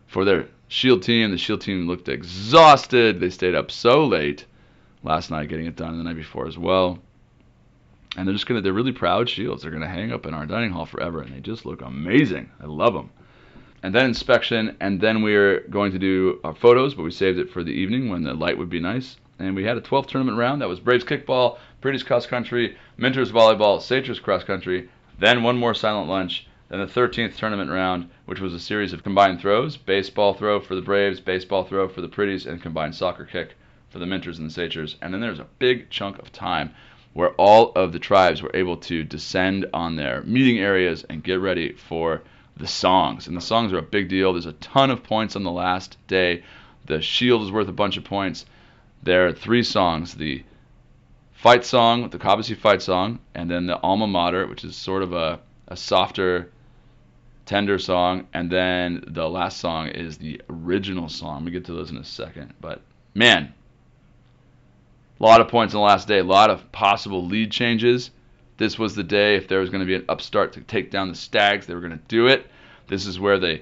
for 0.08 0.26
their 0.26 0.48
Shield 0.70 1.04
team. 1.04 1.32
The 1.32 1.38
Shield 1.38 1.62
team 1.62 1.88
looked 1.88 2.10
exhausted. 2.10 3.20
They 3.20 3.30
stayed 3.30 3.56
up 3.56 3.72
so 3.72 4.06
late 4.06 4.46
last 5.04 5.32
night 5.32 5.50
getting 5.50 5.66
it 5.66 5.76
done, 5.76 5.98
the 5.98 6.04
night 6.04 6.16
before 6.16 6.48
as 6.48 6.58
well. 6.58 7.00
And 8.16 8.28
they're 8.28 8.34
just 8.34 8.48
gonna—they're 8.48 8.74
really 8.74 8.92
proud 8.92 9.30
Shields. 9.30 9.62
They're 9.62 9.72
gonna 9.72 9.88
hang 9.88 10.12
up 10.12 10.26
in 10.26 10.34
our 10.34 10.46
dining 10.46 10.72
hall 10.72 10.86
forever, 10.86 11.22
and 11.22 11.34
they 11.34 11.40
just 11.40 11.66
look 11.66 11.82
amazing. 11.82 12.50
I 12.62 12.66
love 12.66 12.94
them. 12.94 13.12
And 13.84 13.94
then 13.94 14.06
inspection, 14.06 14.76
and 14.80 15.00
then 15.00 15.22
we're 15.22 15.62
going 15.70 15.92
to 15.92 16.00
do 16.00 16.40
our 16.44 16.56
photos, 16.56 16.96
but 16.96 17.04
we 17.04 17.12
saved 17.12 17.38
it 17.38 17.52
for 17.52 17.64
the 17.64 17.72
evening 17.72 18.10
when 18.10 18.24
the 18.24 18.34
light 18.34 18.58
would 18.58 18.70
be 18.70 18.80
nice. 18.80 19.18
And 19.39 19.56
we 19.56 19.63
had 19.63 19.77
a 19.77 19.82
12th 19.82 20.08
tournament 20.08 20.38
round. 20.38 20.62
That 20.62 20.70
was 20.70 20.79
Braves 20.79 21.03
kickball, 21.03 21.58
Pretty's 21.82 22.03
cross 22.03 22.25
country, 22.25 22.75
Minters 22.98 23.32
volleyball, 23.32 23.79
Saters 23.79 24.22
cross 24.22 24.44
country, 24.44 24.89
then 25.20 25.44
one 25.44 25.58
more 25.58 25.74
silent 25.74 26.10
lunch, 26.10 26.48
then 26.70 26.79
the 26.79 26.86
13th 26.86 27.36
tournament 27.38 27.72
round, 27.72 28.10
which 28.25 28.39
was 28.39 28.53
a 28.53 28.60
series 28.60 28.94
of 28.94 29.03
combined 29.03 29.39
throws 29.39 29.77
baseball 29.77 30.34
throw 30.34 30.60
for 30.60 30.75
the 30.75 30.82
Braves, 30.82 31.20
baseball 31.20 31.63
throw 31.63 31.88
for 31.88 32.01
the 32.01 32.08
Pretties, 32.08 32.46
and 32.46 32.62
combined 32.62 32.96
soccer 32.96 33.25
kick 33.25 33.56
for 33.89 34.00
the 34.00 34.06
Minters 34.06 34.38
and 34.38 34.50
the 34.50 34.53
Saters. 34.53 34.96
And 35.01 35.13
then 35.13 35.22
there's 35.22 35.39
a 35.39 35.48
big 35.60 35.89
chunk 35.89 36.20
of 36.20 36.32
time 36.32 36.74
where 37.13 37.32
all 37.32 37.72
of 37.75 37.94
the 37.94 38.00
tribes 38.00 38.41
were 38.41 38.51
able 38.53 38.77
to 38.77 39.03
descend 39.03 39.65
on 39.74 39.96
their 39.96 40.22
meeting 40.24 40.60
areas 40.60 41.03
and 41.10 41.24
get 41.24 41.39
ready 41.39 41.74
for 41.74 42.22
the 42.58 42.67
songs. 42.67 43.27
And 43.27 43.38
the 43.38 43.41
songs 43.41 43.72
are 43.74 43.79
a 43.79 43.84
big 43.84 44.10
deal. 44.10 44.34
There's 44.34 44.46
a 44.46 44.53
ton 44.53 44.91
of 44.91 45.03
points 45.03 45.36
on 45.36 45.44
the 45.44 45.51
last 45.51 45.98
day. 46.08 46.44
The 46.86 47.01
shield 47.01 47.44
is 47.44 47.51
worth 47.51 47.67
a 47.70 47.74
bunch 47.74 47.98
of 47.98 48.03
points. 48.03 48.46
There 49.04 49.27
are 49.27 49.34
three 49.34 49.63
songs 49.63 50.16
the 50.16 50.44
fight 51.34 51.63
song, 51.63 52.10
the 52.10 52.18
Cobbossee 52.18 52.58
fight 52.58 52.82
song, 52.82 53.20
and 53.36 53.50
then 53.50 53.68
the 53.68 53.80
alma 53.82 54.08
mater, 54.08 54.48
which 54.48 54.63
is 54.63 54.75
sort 54.75 55.04
of 55.04 55.13
a, 55.13 55.39
a 55.68 55.77
softer, 55.77 56.51
tender 57.46 57.80
song. 57.80 58.27
And 58.34 58.50
then 58.51 59.04
the 59.08 59.30
last 59.30 59.60
song 59.60 59.88
is 59.88 60.18
the 60.18 60.42
original 60.50 61.10
song. 61.10 61.46
We 61.46 61.51
get 61.51 61.66
to 61.66 61.74
those 61.74 61.92
in 61.92 61.98
a 61.98 62.04
second. 62.04 62.54
But 62.60 62.82
man, 63.13 63.54
a 65.20 65.24
lot 65.24 65.42
of 65.42 65.48
points 65.48 65.74
on 65.74 65.80
the 65.80 65.86
last 65.86 66.08
day, 66.08 66.20
a 66.20 66.24
lot 66.24 66.50
of 66.50 66.72
possible 66.72 67.25
lead 67.25 67.51
changes. 67.51 68.12
This 68.58 68.77
was 68.77 68.96
the 68.96 69.04
day 69.04 69.36
if 69.36 69.48
there 69.48 69.60
was 69.60 69.70
going 69.70 69.82
to 69.82 69.86
be 69.86 69.96
an 69.96 70.06
upstart 70.10 70.54
to 70.54 70.62
take 70.62 70.92
down 70.92 71.10
the 71.10 71.16
Stags, 71.16 71.66
they 71.66 71.75
were 71.75 71.82
going 71.82 71.98
to 71.98 72.04
do 72.08 72.27
it. 72.27 72.48
This 72.88 73.06
is 73.06 73.20
where 73.20 73.39
the 73.39 73.62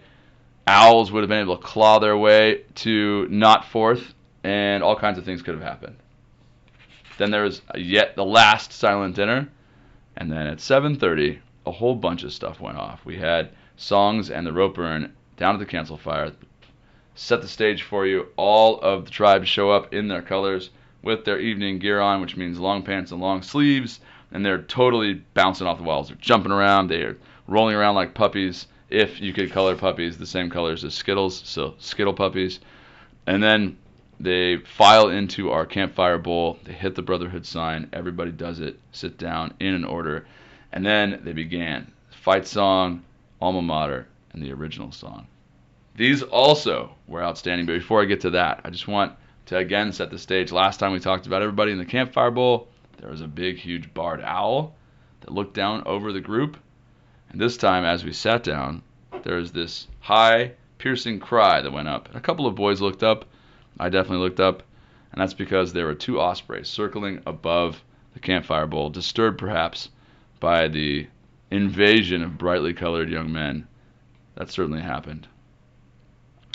Owls 0.68 1.12
would 1.12 1.22
have 1.22 1.30
been 1.30 1.42
able 1.42 1.58
to 1.58 1.63
claw 1.63 2.00
their 2.00 2.18
way 2.18 2.63
to 2.75 3.27
not 3.30 3.65
fourth, 3.65 4.13
and 4.46 4.84
all 4.84 4.96
kinds 4.96 5.18
of 5.18 5.25
things 5.25 5.42
could 5.42 5.56
have 5.56 5.64
happened. 5.64 5.96
Then 7.18 7.32
there 7.32 7.42
was 7.42 7.64
yet 7.75 8.16
the 8.16 8.24
last 8.24 8.72
silent 8.72 9.16
dinner, 9.16 9.50
and 10.16 10.32
then 10.32 10.46
at 10.46 10.60
7:30, 10.60 11.40
a 11.66 11.72
whole 11.72 11.96
bunch 11.96 12.24
of 12.24 12.32
stuff 12.32 12.60
went 12.60 12.78
off. 12.78 13.04
We 13.06 13.18
had 13.18 13.50
songs 13.75 14.30
and 14.30 14.46
the 14.46 14.54
rope 14.54 14.75
burn 14.75 15.14
down 15.38 15.56
at 15.56 15.60
the 15.60 15.66
council 15.66 15.98
fire. 15.98 16.32
Set 17.16 17.42
the 17.42 17.48
stage 17.48 17.82
for 17.82 18.06
you. 18.06 18.28
All 18.38 18.80
of 18.82 19.06
the 19.06 19.12
tribes 19.12 19.50
show 19.50 19.72
up 19.72 19.92
in 19.92 20.10
their 20.10 20.22
colors 20.22 20.70
with 21.02 21.25
their 21.25 21.40
evening 21.40 21.80
gear 21.80 22.00
on, 22.00 22.22
which 22.22 22.38
means 22.38 22.60
long 22.60 22.84
pants 22.84 23.12
and 23.12 23.20
long 23.20 23.42
sleeves, 23.42 24.00
and 24.32 24.46
they're 24.46 24.62
totally 24.62 25.24
bouncing 25.34 25.66
off 25.66 25.80
the 25.80 25.84
walls. 25.84 26.10
They're 26.10 26.18
jumping 26.22 26.52
around. 26.52 26.88
They're 26.88 27.18
rolling 27.48 27.75
around 27.75 27.96
like 27.96 28.14
puppies. 28.14 28.68
If 28.92 29.20
you 29.20 29.34
could 29.34 29.52
color 29.52 29.75
puppies 29.75 30.20
the 30.20 30.28
same 30.28 30.52
colors 30.52 30.84
as 30.84 30.94
Skittles, 30.94 31.42
so 31.46 31.74
Skittle 31.80 32.14
puppies, 32.14 32.60
and 33.25 33.42
then 33.42 33.78
they 34.20 34.58
file 34.58 35.10
into 35.10 35.52
our 35.52 35.66
campfire 35.66 36.18
bowl. 36.18 36.58
They 36.64 36.74
hit 36.74 36.96
the 36.96 37.02
Brotherhood 37.02 37.46
sign. 37.46 37.90
Everybody 37.92 38.32
does 38.32 38.60
it. 38.60 38.80
Sit 38.92 39.18
down 39.18 39.54
in 39.60 39.74
an 39.74 39.84
order. 39.84 40.26
And 40.72 40.86
then 40.86 41.22
they 41.24 41.34
began 41.34 41.92
fight 42.10 42.48
song, 42.48 43.04
alma 43.42 43.62
mater, 43.62 44.08
and 44.34 44.42
the 44.42 44.54
original 44.54 44.92
song. 44.92 45.28
These 45.96 46.24
also 46.24 46.96
were 47.08 47.24
outstanding. 47.24 47.66
But 47.66 47.74
before 47.74 48.02
I 48.02 48.06
get 48.06 48.22
to 48.22 48.32
that, 48.32 48.62
I 48.64 48.70
just 48.70 48.88
want 48.88 49.14
to 49.48 49.58
again 49.58 49.92
set 49.92 50.12
the 50.12 50.18
stage. 50.18 50.52
Last 50.52 50.80
time 50.80 50.92
we 50.92 51.00
talked 51.00 51.28
about 51.28 51.42
everybody 51.42 51.72
in 51.72 51.78
the 51.78 51.86
campfire 51.86 52.32
bowl, 52.32 52.68
there 52.98 53.10
was 53.10 53.22
a 53.22 53.28
big, 53.28 53.58
huge 53.58 53.94
barred 53.94 54.22
owl 54.22 54.76
that 55.22 55.32
looked 55.32 55.54
down 55.54 55.84
over 55.86 56.12
the 56.12 56.22
group. 56.22 56.58
And 57.30 57.40
this 57.40 57.58
time, 57.58 57.84
as 57.84 58.04
we 58.04 58.14
sat 58.14 58.44
down, 58.44 58.82
there 59.24 59.38
was 59.38 59.52
this 59.52 59.88
high, 60.00 60.54
piercing 60.78 61.20
cry 61.20 61.62
that 61.62 61.72
went 61.72 61.88
up. 61.88 62.08
And 62.08 62.16
a 62.16 62.22
couple 62.22 62.48
of 62.48 62.56
boys 62.56 62.82
looked 62.82 63.04
up 63.04 63.26
I 63.79 63.89
definitely 63.89 64.24
looked 64.24 64.39
up, 64.39 64.63
and 65.12 65.22
that's 65.22 65.34
because 65.34 65.74
there 65.74 65.86
were 65.86 65.96
two 65.96 66.20
ospreys 66.20 66.67
circling 66.67 67.22
above 67.25 67.84
the 68.13 68.20
campfire 68.20 68.67
bowl, 68.67 68.89
disturbed 68.89 69.38
perhaps 69.38 69.89
by 70.39 70.67
the 70.67 71.08
invasion 71.51 72.24
of 72.24 72.38
brightly 72.38 72.74
colored 72.74 73.10
young 73.10 73.32
men. 73.32 73.67
That 74.36 74.50
certainly 74.50 74.82
happened. 74.82 75.27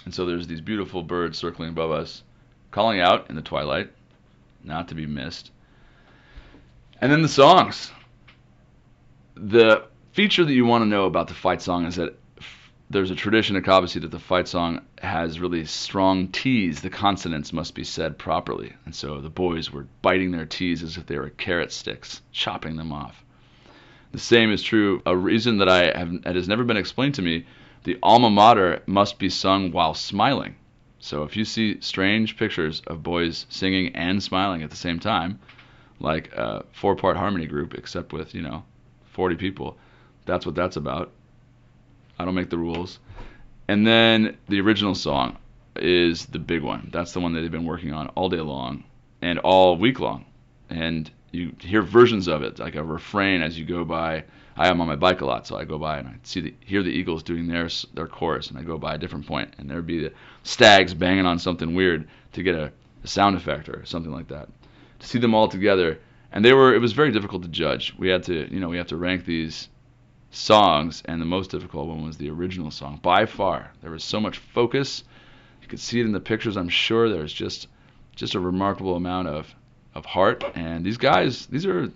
And 0.04 0.14
so 0.14 0.24
there's 0.24 0.46
these 0.46 0.60
beautiful 0.60 1.02
birds 1.02 1.38
circling 1.38 1.70
above 1.70 1.90
us, 1.90 2.22
calling 2.70 3.00
out 3.00 3.28
in 3.28 3.36
the 3.36 3.42
twilight, 3.42 3.90
not 4.64 4.88
to 4.88 4.94
be 4.94 5.06
missed. 5.06 5.50
And 7.00 7.10
then 7.10 7.22
the 7.22 7.28
songs. 7.28 7.90
The 9.34 9.86
feature 10.12 10.44
that 10.44 10.52
you 10.52 10.66
want 10.66 10.82
to 10.82 10.88
know 10.88 11.06
about 11.06 11.28
the 11.28 11.34
fight 11.34 11.62
song 11.62 11.86
is 11.86 11.96
that 11.96 12.18
there's 12.90 13.12
a 13.12 13.14
tradition 13.14 13.54
at 13.54 13.62
Cobbossee 13.62 14.00
that 14.00 14.10
the 14.10 14.18
fight 14.18 14.48
song 14.48 14.80
has 15.00 15.38
really 15.38 15.64
strong 15.64 16.26
T's. 16.26 16.80
The 16.80 16.90
consonants 16.90 17.52
must 17.52 17.76
be 17.76 17.84
said 17.84 18.18
properly. 18.18 18.72
And 18.84 18.92
so 18.92 19.20
the 19.20 19.30
boys 19.30 19.70
were 19.70 19.86
biting 20.02 20.32
their 20.32 20.44
T's 20.44 20.82
as 20.82 20.96
if 20.96 21.06
they 21.06 21.16
were 21.16 21.30
carrot 21.30 21.70
sticks, 21.70 22.20
chopping 22.32 22.74
them 22.74 22.92
off. 22.92 23.24
The 24.10 24.18
same 24.18 24.50
is 24.50 24.60
true. 24.60 25.02
A 25.06 25.16
reason 25.16 25.58
that 25.58 25.68
I 25.68 25.96
have 25.96 26.22
that 26.22 26.34
has 26.34 26.48
never 26.48 26.64
been 26.64 26.76
explained 26.76 27.14
to 27.14 27.22
me. 27.22 27.46
The 27.84 27.96
alma 28.02 28.28
mater 28.28 28.82
must 28.86 29.20
be 29.20 29.30
sung 29.30 29.70
while 29.70 29.94
smiling. 29.94 30.56
So 30.98 31.22
if 31.22 31.36
you 31.36 31.44
see 31.44 31.80
strange 31.80 32.36
pictures 32.36 32.82
of 32.88 33.04
boys 33.04 33.46
singing 33.50 33.94
and 33.94 34.20
smiling 34.20 34.64
at 34.64 34.70
the 34.70 34.76
same 34.76 34.98
time, 34.98 35.38
like 36.00 36.32
a 36.32 36.64
four-part 36.72 37.16
harmony 37.16 37.46
group, 37.46 37.74
except 37.74 38.12
with 38.12 38.34
you 38.34 38.42
know 38.42 38.64
40 39.12 39.36
people, 39.36 39.78
that's 40.26 40.44
what 40.44 40.56
that's 40.56 40.76
about. 40.76 41.12
I 42.20 42.24
don't 42.26 42.34
make 42.34 42.50
the 42.50 42.58
rules. 42.58 42.98
And 43.66 43.86
then 43.86 44.36
the 44.46 44.60
original 44.60 44.94
song 44.94 45.38
is 45.76 46.26
the 46.26 46.38
big 46.38 46.62
one. 46.62 46.90
That's 46.92 47.12
the 47.12 47.20
one 47.20 47.32
that 47.32 47.40
they've 47.40 47.50
been 47.50 47.64
working 47.64 47.94
on 47.94 48.08
all 48.08 48.28
day 48.28 48.40
long 48.40 48.84
and 49.22 49.38
all 49.38 49.78
week 49.78 50.00
long. 50.00 50.26
And 50.68 51.10
you 51.32 51.56
hear 51.60 51.80
versions 51.80 52.28
of 52.28 52.42
it, 52.42 52.58
like 52.58 52.74
a 52.74 52.84
refrain 52.84 53.40
as 53.40 53.58
you 53.58 53.64
go 53.64 53.86
by. 53.86 54.24
I 54.54 54.68
am 54.68 54.82
on 54.82 54.86
my 54.86 54.96
bike 54.96 55.22
a 55.22 55.24
lot, 55.24 55.46
so 55.46 55.56
I 55.56 55.64
go 55.64 55.78
by 55.78 55.98
and 55.98 56.08
I 56.08 56.14
see 56.22 56.40
the, 56.42 56.54
hear 56.60 56.82
the 56.82 56.90
Eagles 56.90 57.22
doing 57.22 57.46
their 57.46 57.68
their 57.94 58.06
chorus, 58.06 58.50
and 58.50 58.58
I 58.58 58.62
go 58.62 58.76
by 58.76 58.96
a 58.96 58.98
different 58.98 59.26
point, 59.26 59.54
and 59.56 59.70
there'd 59.70 59.86
be 59.86 60.00
the 60.00 60.12
stags 60.42 60.92
banging 60.92 61.24
on 61.24 61.38
something 61.38 61.74
weird 61.74 62.06
to 62.32 62.42
get 62.42 62.54
a, 62.54 62.70
a 63.02 63.06
sound 63.06 63.36
effect 63.36 63.70
or 63.70 63.86
something 63.86 64.12
like 64.12 64.28
that. 64.28 64.48
To 64.98 65.06
see 65.06 65.18
them 65.18 65.34
all 65.34 65.48
together, 65.48 65.98
and 66.32 66.44
they 66.44 66.52
were 66.52 66.74
it 66.74 66.80
was 66.80 66.92
very 66.92 67.12
difficult 67.12 67.42
to 67.44 67.48
judge. 67.48 67.94
We 67.96 68.08
had 68.08 68.24
to 68.24 68.52
you 68.52 68.60
know 68.60 68.68
we 68.68 68.76
have 68.76 68.88
to 68.88 68.96
rank 68.96 69.24
these 69.24 69.68
songs, 70.30 71.02
and 71.06 71.20
the 71.20 71.26
most 71.26 71.50
difficult 71.50 71.88
one 71.88 72.04
was 72.04 72.16
the 72.16 72.30
original 72.30 72.70
song 72.70 72.98
by 73.02 73.26
far. 73.26 73.72
There 73.82 73.90
was 73.90 74.04
so 74.04 74.20
much 74.20 74.38
focus. 74.38 75.04
You 75.62 75.68
could 75.68 75.80
see 75.80 76.00
it 76.00 76.06
in 76.06 76.12
the 76.12 76.20
pictures. 76.20 76.56
I'm 76.56 76.68
sure 76.68 77.08
there's 77.08 77.32
just 77.32 77.68
just 78.16 78.34
a 78.34 78.40
remarkable 78.40 78.96
amount 78.96 79.28
of 79.28 79.54
of 79.94 80.04
heart. 80.06 80.44
And 80.54 80.84
these 80.84 80.98
guys, 80.98 81.46
these 81.46 81.66
are 81.66 81.90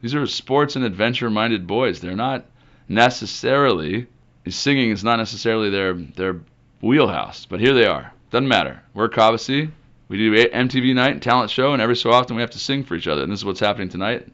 these 0.00 0.14
are 0.14 0.26
sports 0.26 0.76
and 0.76 0.84
adventure 0.84 1.30
minded 1.30 1.66
boys. 1.66 2.00
They're 2.00 2.16
not 2.16 2.44
necessarily 2.88 4.06
singing 4.48 4.90
is 4.90 5.04
not 5.04 5.16
necessarily 5.16 5.70
their 5.70 5.94
their 5.94 6.40
wheelhouse, 6.80 7.46
but 7.46 7.60
here 7.60 7.74
they 7.74 7.86
are. 7.86 8.12
Doesn't 8.30 8.48
matter. 8.48 8.82
We're 8.94 9.08
Cobbossee. 9.08 9.70
We 10.08 10.16
do 10.16 10.32
MTV 10.32 10.94
night 10.94 11.20
talent 11.20 11.50
show, 11.50 11.74
and 11.74 11.82
every 11.82 11.96
so 11.96 12.10
often 12.10 12.36
we 12.36 12.42
have 12.42 12.50
to 12.52 12.58
sing 12.58 12.82
for 12.82 12.94
each 12.94 13.06
other. 13.06 13.22
And 13.22 13.30
this 13.30 13.40
is 13.40 13.44
what's 13.44 13.60
happening 13.60 13.90
tonight. 13.90 14.26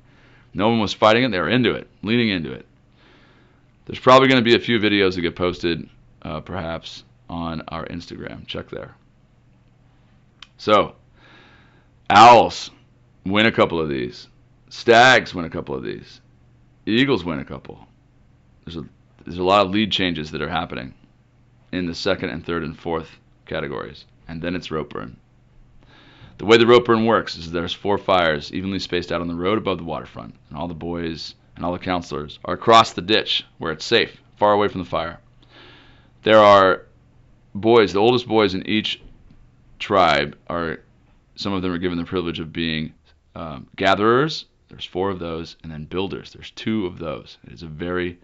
No 0.53 0.69
one 0.69 0.79
was 0.79 0.93
fighting 0.93 1.25
it; 1.25 1.31
they 1.31 1.41
were 1.41 1.49
into 1.49 1.75
it, 1.75 1.89
leaning 2.03 2.29
into 2.29 2.53
it. 2.53 2.65
There's 3.87 3.99
probably 3.99 4.29
going 4.29 4.43
to 4.43 4.51
be 4.51 4.55
a 4.55 4.61
few 4.61 4.79
videos 4.79 5.15
that 5.15 5.21
get 5.21 5.37
posted, 5.37 5.89
uh, 6.23 6.41
perhaps, 6.41 7.05
on 7.29 7.63
our 7.69 7.85
Instagram. 7.87 8.47
Check 8.47 8.71
there. 8.71 8.95
So, 10.57 10.97
Owls 12.09 12.71
win 13.27 13.47
a 13.47 13.53
couple 13.53 13.81
of 13.81 13.89
these. 13.89 14.29
Stags 14.71 15.35
win 15.35 15.45
a 15.45 15.51
couple 15.51 15.75
of 15.75 15.83
these. 15.83 16.21
Eagles 16.87 17.25
win 17.25 17.39
a 17.39 17.45
couple. 17.45 17.87
There's 18.65 18.77
a 18.77 18.85
there's 19.25 19.39
a 19.39 19.45
lot 19.45 19.65
of 19.65 19.73
lead 19.73 19.91
changes 19.91 20.31
that 20.33 20.43
are 20.43 20.49
happening 20.49 20.93
in 21.73 21.87
the 21.87 21.95
second 21.95 22.29
and 22.29 22.45
third 22.45 22.63
and 22.63 22.79
fourth 22.79 23.19
categories, 23.47 24.05
and 24.29 24.43
then 24.43 24.55
it's 24.55 24.71
rope 24.71 24.91
burn. 24.91 25.17
The 26.39 26.45
way 26.45 26.57
the 26.57 26.67
rope 26.67 26.85
burn 26.85 27.07
works 27.07 27.37
is 27.37 27.51
there's 27.51 27.73
four 27.73 27.97
fires 27.97 28.53
evenly 28.53 28.79
spaced 28.79 29.13
out 29.13 29.21
on 29.21 29.29
the 29.29 29.35
road 29.35 29.57
above 29.57 29.79
the 29.79 29.85
waterfront, 29.85 30.35
and 30.49 30.59
all 30.59 30.69
the 30.69 30.75
boys 30.75 31.35
and 31.57 31.65
all 31.65 31.73
the 31.73 31.79
counselors 31.79 32.39
are 32.45 32.55
across 32.55 32.93
the 32.93 33.03
ditch 33.03 33.45
where 33.59 33.73
it's 33.73 33.85
safe, 33.85 34.21
far 34.37 34.53
away 34.53 34.69
from 34.69 34.81
the 34.81 34.89
fire. 34.89 35.19
There 36.23 36.39
are 36.39 36.87
boys, 37.55 37.93
the 37.93 38.01
oldest 38.01 38.27
boys 38.27 38.55
in 38.55 38.67
each 38.67 39.01
tribe 39.79 40.37
are, 40.49 40.81
some 41.37 41.53
of 41.53 41.63
them 41.63 41.73
are 41.73 41.79
given 41.79 41.99
the 41.99 42.05
privilege 42.05 42.41
of 42.41 42.53
being 42.53 42.95
um, 43.35 43.67
gatherers. 43.77 44.47
There's 44.69 44.85
four 44.85 45.11
of 45.11 45.19
those, 45.19 45.57
and 45.63 45.71
then 45.71 45.85
builders. 45.85 46.33
There's 46.33 46.51
two 46.51 46.87
of 46.87 46.99
those. 46.99 47.39
It 47.47 47.53
is 47.53 47.63
a 47.63 47.69
very 47.69 48.19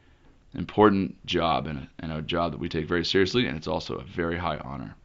important 0.54 1.24
job 1.26 1.66
and 1.66 1.78
a, 1.78 1.88
and 2.00 2.12
a 2.12 2.22
job 2.22 2.52
that 2.52 2.60
we 2.60 2.68
take 2.68 2.86
very 2.86 3.04
seriously, 3.04 3.46
and 3.46 3.56
it's 3.56 3.68
also 3.68 3.96
a 3.96 4.04
very 4.04 4.36
high 4.36 4.58
honor. 4.58 4.96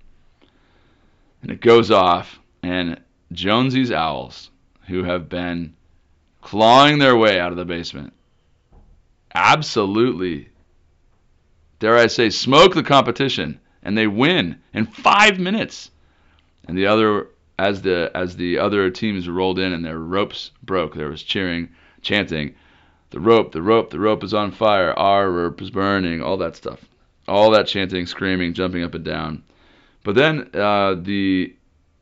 And 1.41 1.51
it 1.51 1.61
goes 1.61 1.91
off, 1.91 2.39
and 2.63 2.99
Jonesy's 3.31 3.91
owls, 3.91 4.49
who 4.87 5.03
have 5.03 5.29
been 5.29 5.75
clawing 6.41 6.99
their 6.99 7.15
way 7.15 7.39
out 7.39 7.51
of 7.51 7.57
the 7.57 7.65
basement. 7.65 8.13
Absolutely, 9.35 10.47
dare 11.79 11.97
I 11.97 12.07
say, 12.07 12.29
smoke 12.29 12.73
the 12.73 12.81
competition, 12.81 13.59
and 13.83 13.97
they 13.97 14.07
win 14.07 14.61
in 14.73 14.85
five 14.85 15.39
minutes. 15.39 15.91
And 16.69 16.77
the 16.77 16.85
other, 16.85 17.27
as 17.59 17.81
the 17.81 18.09
as 18.15 18.37
the 18.37 18.57
other 18.57 18.89
teams 18.89 19.27
rolled 19.27 19.59
in 19.59 19.73
and 19.73 19.83
their 19.83 19.99
ropes 19.99 20.51
broke, 20.63 20.95
there 20.95 21.09
was 21.09 21.21
cheering, 21.21 21.67
chanting, 22.01 22.55
"The 23.09 23.19
rope, 23.19 23.51
the 23.51 23.61
rope, 23.61 23.89
the 23.89 23.99
rope 23.99 24.23
is 24.23 24.33
on 24.33 24.51
fire! 24.51 24.97
Our 24.97 25.29
rope 25.29 25.61
is 25.61 25.69
burning!" 25.69 26.21
All 26.21 26.37
that 26.37 26.55
stuff, 26.55 26.85
all 27.27 27.51
that 27.51 27.67
chanting, 27.67 28.05
screaming, 28.05 28.53
jumping 28.53 28.83
up 28.83 28.95
and 28.95 29.03
down. 29.03 29.43
But 30.03 30.15
then 30.15 30.49
uh, 30.53 30.95
the 30.95 31.53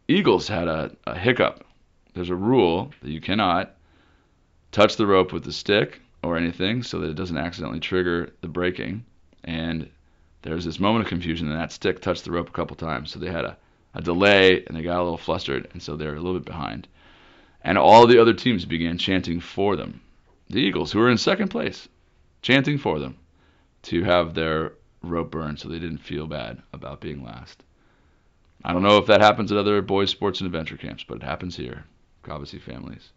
Eagles 0.08 0.48
had 0.48 0.68
a, 0.68 0.96
a 1.08 1.18
hiccup. 1.18 1.66
There's 2.14 2.30
a 2.30 2.36
rule 2.36 2.94
that 3.02 3.10
you 3.10 3.22
cannot 3.22 3.76
touch 4.72 4.98
the 4.98 5.08
rope 5.08 5.34
with 5.34 5.46
the 5.46 5.52
stick 5.52 6.00
or 6.24 6.38
anything 6.38 6.84
so 6.84 7.00
that 7.00 7.10
it 7.10 7.16
doesn't 7.16 7.38
accidentally 7.38 7.80
trigger 7.80 8.32
the 8.42 8.48
breaking. 8.48 9.06
And 9.44 9.90
there 10.42 10.56
was 10.56 10.66
this 10.66 10.80
moment 10.80 11.06
of 11.06 11.10
confusion, 11.10 11.50
and 11.50 11.60
that 11.60 11.72
stick 11.72 12.02
touched 12.02 12.26
the 12.26 12.32
rope 12.32 12.50
a 12.50 12.54
couple 12.54 12.76
times. 12.76 13.12
So 13.12 13.20
they 13.20 13.32
had 13.32 13.46
a, 13.46 13.58
a 13.94 14.02
delay, 14.02 14.64
and 14.66 14.76
they 14.76 14.82
got 14.82 15.00
a 15.00 15.04
little 15.04 15.18
flustered, 15.18 15.70
and 15.74 15.82
so 15.82 15.96
they're 15.96 16.16
a 16.16 16.20
little 16.20 16.40
bit 16.40 16.46
behind. 16.46 16.88
And 17.62 17.78
all 17.78 18.08
the 18.08 18.20
other 18.20 18.34
teams 18.34 18.66
began 18.66 18.98
chanting 18.98 19.40
for 19.40 19.76
them. 19.76 20.02
The 20.50 20.60
Eagles, 20.60 20.92
who 20.92 21.00
were 21.00 21.10
in 21.10 21.18
second 21.18 21.50
place, 21.50 21.88
chanting 22.42 22.78
for 22.78 23.00
them 23.00 23.18
to 23.84 24.04
have 24.04 24.34
their 24.34 24.74
rope 25.02 25.32
burned 25.32 25.60
so 25.60 25.68
they 25.68 25.80
didn't 25.80 25.98
feel 25.98 26.28
bad 26.28 26.62
about 26.74 27.02
being 27.02 27.24
last. 27.24 27.64
I 28.64 28.72
don't 28.72 28.84
know 28.84 28.98
if 28.98 29.08
that 29.08 29.22
happens 29.22 29.52
at 29.52 29.58
other 29.58 29.82
boys' 29.82 30.10
sports 30.10 30.40
and 30.40 30.48
adventure 30.48 30.78
camps, 30.78 31.04
but 31.04 31.18
it 31.18 31.24
happens 31.24 31.56
here. 31.56 31.84
Cobbossee 32.24 32.62
families. 32.62 33.12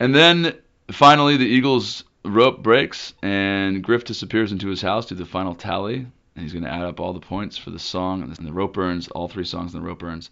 And 0.00 0.14
then 0.14 0.54
finally, 0.90 1.36
the 1.36 1.46
Eagles' 1.46 2.04
rope 2.24 2.62
breaks, 2.62 3.14
and 3.22 3.82
Griff 3.82 4.04
disappears 4.04 4.52
into 4.52 4.68
his 4.68 4.82
house 4.82 5.06
to 5.06 5.14
do 5.14 5.24
the 5.24 5.30
final 5.30 5.54
tally. 5.54 6.06
And 6.36 6.42
he's 6.42 6.52
going 6.52 6.64
to 6.64 6.72
add 6.72 6.84
up 6.84 6.98
all 6.98 7.12
the 7.12 7.20
points 7.20 7.56
for 7.56 7.70
the 7.70 7.78
song 7.78 8.22
and 8.22 8.34
the 8.34 8.52
rope 8.52 8.74
burns, 8.74 9.06
all 9.08 9.28
three 9.28 9.44
songs 9.44 9.72
the 9.72 9.80
rope 9.80 10.00
burns. 10.00 10.30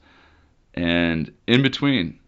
And 0.74 1.32
in 1.46 1.62
between, 1.62 2.18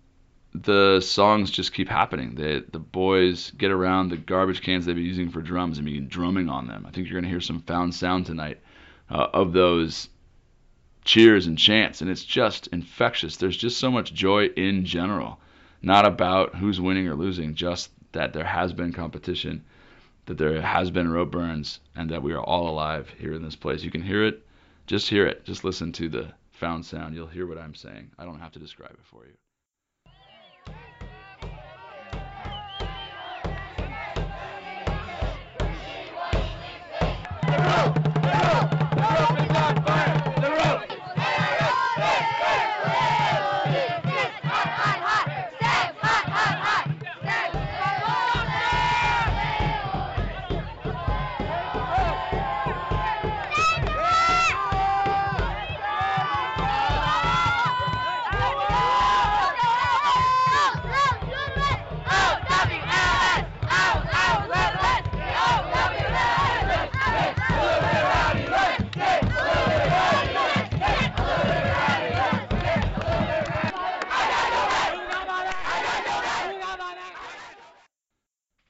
the 0.54 1.00
songs 1.00 1.50
just 1.50 1.74
keep 1.74 1.88
happening. 1.88 2.36
The 2.36 2.64
the 2.70 2.78
boys 2.78 3.50
get 3.50 3.72
around 3.72 4.10
the 4.10 4.16
garbage 4.16 4.62
cans 4.62 4.86
they've 4.86 4.94
been 4.94 5.04
using 5.04 5.30
for 5.30 5.42
drums 5.42 5.78
and 5.78 5.84
begin 5.84 6.06
drumming 6.06 6.48
on 6.48 6.68
them. 6.68 6.86
I 6.86 6.92
think 6.92 7.08
you're 7.08 7.20
going 7.20 7.24
to 7.24 7.30
hear 7.30 7.40
some 7.40 7.62
found 7.62 7.94
sound 7.94 8.26
tonight 8.26 8.60
uh, 9.10 9.26
of 9.32 9.52
those 9.52 10.08
cheers 11.04 11.46
and 11.46 11.58
chants, 11.58 12.00
and 12.00 12.10
it's 12.10 12.24
just 12.24 12.68
infectious. 12.68 13.36
There's 13.36 13.56
just 13.56 13.78
so 13.78 13.90
much 13.90 14.14
joy 14.14 14.46
in 14.46 14.84
general, 14.84 15.40
not 15.82 16.06
about 16.06 16.54
who's 16.54 16.80
winning 16.80 17.08
or 17.08 17.16
losing, 17.16 17.56
just 17.56 17.90
that 18.14 18.32
there 18.32 18.44
has 18.44 18.72
been 18.72 18.92
competition, 18.92 19.62
that 20.26 20.38
there 20.38 20.60
has 20.60 20.90
been 20.90 21.10
rope 21.10 21.30
burns, 21.30 21.80
and 21.94 22.10
that 22.10 22.22
we 22.22 22.32
are 22.32 22.42
all 22.42 22.68
alive 22.68 23.12
here 23.18 23.34
in 23.34 23.42
this 23.42 23.56
place. 23.56 23.84
You 23.84 23.90
can 23.90 24.02
hear 24.02 24.24
it, 24.24 24.44
just 24.86 25.08
hear 25.08 25.26
it, 25.26 25.44
just 25.44 25.62
listen 25.62 25.92
to 25.92 26.08
the 26.08 26.32
found 26.52 26.86
sound. 26.86 27.14
You'll 27.14 27.26
hear 27.26 27.46
what 27.46 27.58
I'm 27.58 27.74
saying. 27.74 28.10
I 28.18 28.24
don't 28.24 28.40
have 28.40 28.52
to 28.52 28.58
describe 28.58 28.92
it 28.92 29.04
for 29.04 29.24
you. 29.26 29.32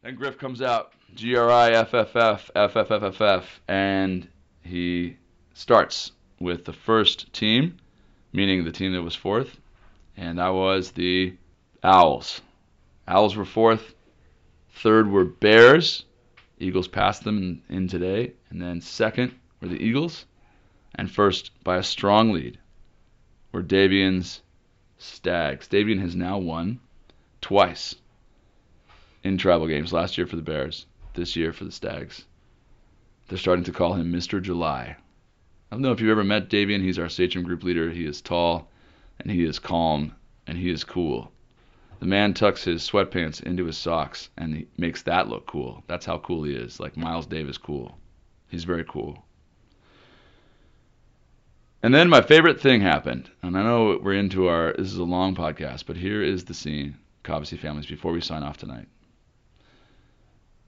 Then 0.04 0.16
Griff 0.16 0.36
comes 0.36 0.60
out, 0.60 0.92
G 1.14 1.34
R 1.34 1.50
I 1.50 1.70
F 1.70 1.94
F 1.94 2.14
F 2.14 2.50
F 2.54 2.76
F 2.76 2.90
F 2.90 3.02
F 3.02 3.20
F, 3.22 3.60
and 3.66 4.28
he 4.62 5.16
starts 5.54 6.12
with 6.38 6.66
the 6.66 6.74
first 6.74 7.32
team, 7.32 7.78
meaning 8.30 8.64
the 8.64 8.70
team 8.70 8.92
that 8.92 9.00
was 9.00 9.14
fourth, 9.14 9.58
and 10.14 10.38
that 10.38 10.50
was 10.50 10.90
the 10.90 11.32
Owls. 11.82 12.42
Owls 13.08 13.34
were 13.34 13.46
fourth. 13.46 13.94
Third 14.74 15.08
were 15.08 15.24
Bears. 15.24 16.04
Eagles 16.58 16.86
passed 16.86 17.24
them 17.24 17.62
in 17.70 17.88
today. 17.88 18.34
And 18.50 18.60
then 18.60 18.82
second 18.82 19.34
were 19.62 19.68
the 19.68 19.82
Eagles. 19.82 20.26
And 20.94 21.10
first, 21.10 21.50
by 21.64 21.78
a 21.78 21.82
strong 21.82 22.32
lead, 22.32 22.58
were 23.52 23.62
Davian's 23.62 24.42
Stags. 24.98 25.66
Davian 25.66 26.00
has 26.00 26.14
now 26.14 26.36
won 26.36 26.80
twice 27.40 27.94
in 29.24 29.38
tribal 29.38 29.66
games. 29.66 29.92
Last 29.92 30.16
year 30.16 30.26
for 30.26 30.36
the 30.36 30.42
Bears, 30.42 30.86
this 31.14 31.34
year 31.34 31.52
for 31.52 31.64
the 31.64 31.72
Stags. 31.72 32.26
They're 33.26 33.38
starting 33.38 33.64
to 33.64 33.72
call 33.72 33.94
him 33.94 34.12
Mr. 34.12 34.40
July. 34.40 34.96
I 35.72 35.74
don't 35.74 35.82
know 35.82 35.92
if 35.92 36.00
you've 36.00 36.10
ever 36.10 36.22
met 36.22 36.50
Davian. 36.50 36.82
He's 36.82 36.98
our 36.98 37.08
Sachem 37.08 37.42
group 37.42 37.64
leader. 37.64 37.90
He 37.90 38.04
is 38.04 38.20
tall, 38.20 38.70
and 39.18 39.30
he 39.30 39.42
is 39.42 39.58
calm, 39.58 40.14
and 40.46 40.58
he 40.58 40.70
is 40.70 40.84
cool. 40.84 41.32
The 42.00 42.06
man 42.06 42.34
tucks 42.34 42.64
his 42.64 42.88
sweatpants 42.88 43.42
into 43.42 43.64
his 43.64 43.78
socks, 43.78 44.28
and 44.36 44.54
he 44.54 44.66
makes 44.76 45.02
that 45.04 45.28
look 45.28 45.46
cool. 45.46 45.82
That's 45.86 46.04
how 46.04 46.18
cool 46.18 46.44
he 46.44 46.54
is. 46.54 46.78
Like 46.78 46.96
Miles 46.96 47.26
Davis 47.26 47.56
cool. 47.56 47.98
He's 48.48 48.64
very 48.64 48.84
cool. 48.84 49.24
And 51.82 51.94
then 51.94 52.08
my 52.08 52.20
favorite 52.20 52.60
thing 52.60 52.80
happened, 52.80 53.30
and 53.42 53.56
I 53.56 53.62
know 53.62 53.98
we're 54.02 54.14
into 54.14 54.48
our. 54.48 54.74
This 54.76 54.92
is 54.92 54.98
a 54.98 55.04
long 55.04 55.34
podcast, 55.34 55.86
but 55.86 55.96
here 55.96 56.22
is 56.22 56.44
the 56.44 56.54
scene, 56.54 56.96
Cobbossee 57.24 57.58
families, 57.58 57.86
before 57.86 58.12
we 58.12 58.20
sign 58.20 58.42
off 58.42 58.58
tonight. 58.58 58.88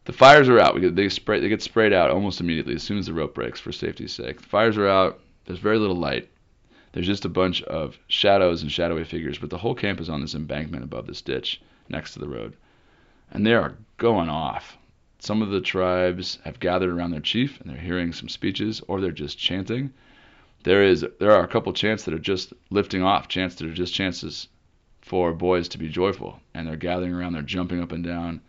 The 0.07 0.12
fires 0.12 0.49
are 0.49 0.61
out. 0.61 0.81
Get, 0.81 0.95
they, 0.95 1.09
spray, 1.09 1.40
they 1.40 1.49
get 1.49 1.62
sprayed 1.62 1.92
out 1.92 2.12
almost 2.12 2.40
immediately 2.40 2.77
as 2.77 2.85
soon 2.85 2.97
as 2.97 3.07
the 3.07 3.12
rope 3.12 3.35
breaks 3.35 3.59
for 3.59 3.73
safety's 3.73 4.12
sake. 4.12 4.40
The 4.40 4.47
fires 4.47 4.77
are 4.77 4.87
out. 4.87 5.19
There's 5.47 5.59
very 5.59 5.79
little 5.79 5.97
light. 5.97 6.29
There's 6.92 7.09
just 7.09 7.25
a 7.25 7.29
bunch 7.29 7.61
of 7.64 7.99
shadows 8.07 8.62
and 8.62 8.71
shadowy 8.71 9.03
figures, 9.03 9.37
but 9.37 9.51
the 9.51 9.59
whole 9.59 9.75
camp 9.75 10.01
is 10.01 10.09
on 10.09 10.21
this 10.21 10.37
embankment 10.37 10.85
above 10.85 11.09
this 11.09 11.23
ditch 11.23 11.61
next 11.88 12.12
to 12.12 12.21
the 12.21 12.29
road. 12.29 12.57
And 13.33 13.45
they 13.45 13.55
are 13.55 13.77
going 13.97 14.29
off. 14.29 14.79
Some 15.19 15.42
of 15.42 15.51
the 15.51 15.61
tribes 15.61 16.38
have 16.45 16.61
gathered 16.61 16.90
around 16.90 17.11
their 17.11 17.21
chief 17.21 17.61
and 17.61 17.69
they're 17.69 17.77
hearing 17.77 18.12
some 18.12 18.29
speeches 18.29 18.81
or 18.87 19.01
they're 19.01 19.11
just 19.11 19.38
chanting. 19.38 19.92
There 20.62 20.85
is 20.85 21.05
there 21.19 21.33
are 21.33 21.42
a 21.42 21.49
couple 21.49 21.73
chants 21.73 22.05
that 22.05 22.14
are 22.14 22.21
just 22.21 22.53
lifting 22.71 23.03
off, 23.03 23.27
chants 23.27 23.57
that 23.57 23.66
are 23.66 23.75
just 23.75 23.92
chances 23.92 24.47
for 25.01 25.33
boys 25.33 25.66
to 25.71 25.79
be 25.79 25.88
joyful 25.88 26.38
and 26.55 26.69
they're 26.69 26.77
gathering 26.77 27.12
around, 27.12 27.33
they're 27.33 27.42
jumping 27.42 27.83
up 27.83 27.90
and 27.90 28.05
down 28.05 28.40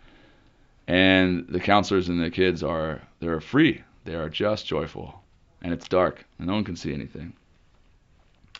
and 0.87 1.45
the 1.49 1.59
counselors 1.59 2.07
and 2.07 2.21
the 2.21 2.31
kids 2.31 2.63
are 2.63 3.01
they're 3.19 3.41
free. 3.41 3.83
They 4.05 4.15
are 4.15 4.29
just 4.29 4.65
joyful. 4.65 5.21
And 5.61 5.73
it's 5.73 5.87
dark 5.87 6.25
and 6.37 6.47
no 6.47 6.53
one 6.53 6.63
can 6.63 6.75
see 6.75 6.93
anything. 6.93 7.33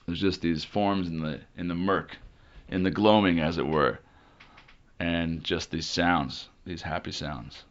There's 0.05 0.19
just 0.19 0.41
these 0.41 0.63
forms 0.63 1.07
in 1.07 1.21
the 1.21 1.39
in 1.57 1.67
the 1.67 1.75
murk 1.75 2.17
in 2.69 2.83
the 2.83 2.91
gloaming 2.91 3.39
as 3.39 3.57
it 3.57 3.65
were. 3.65 3.99
And 4.99 5.43
just 5.43 5.71
these 5.71 5.87
sounds 5.87 6.49
these 6.65 6.81
happy 6.81 7.11
sounds. 7.11 7.63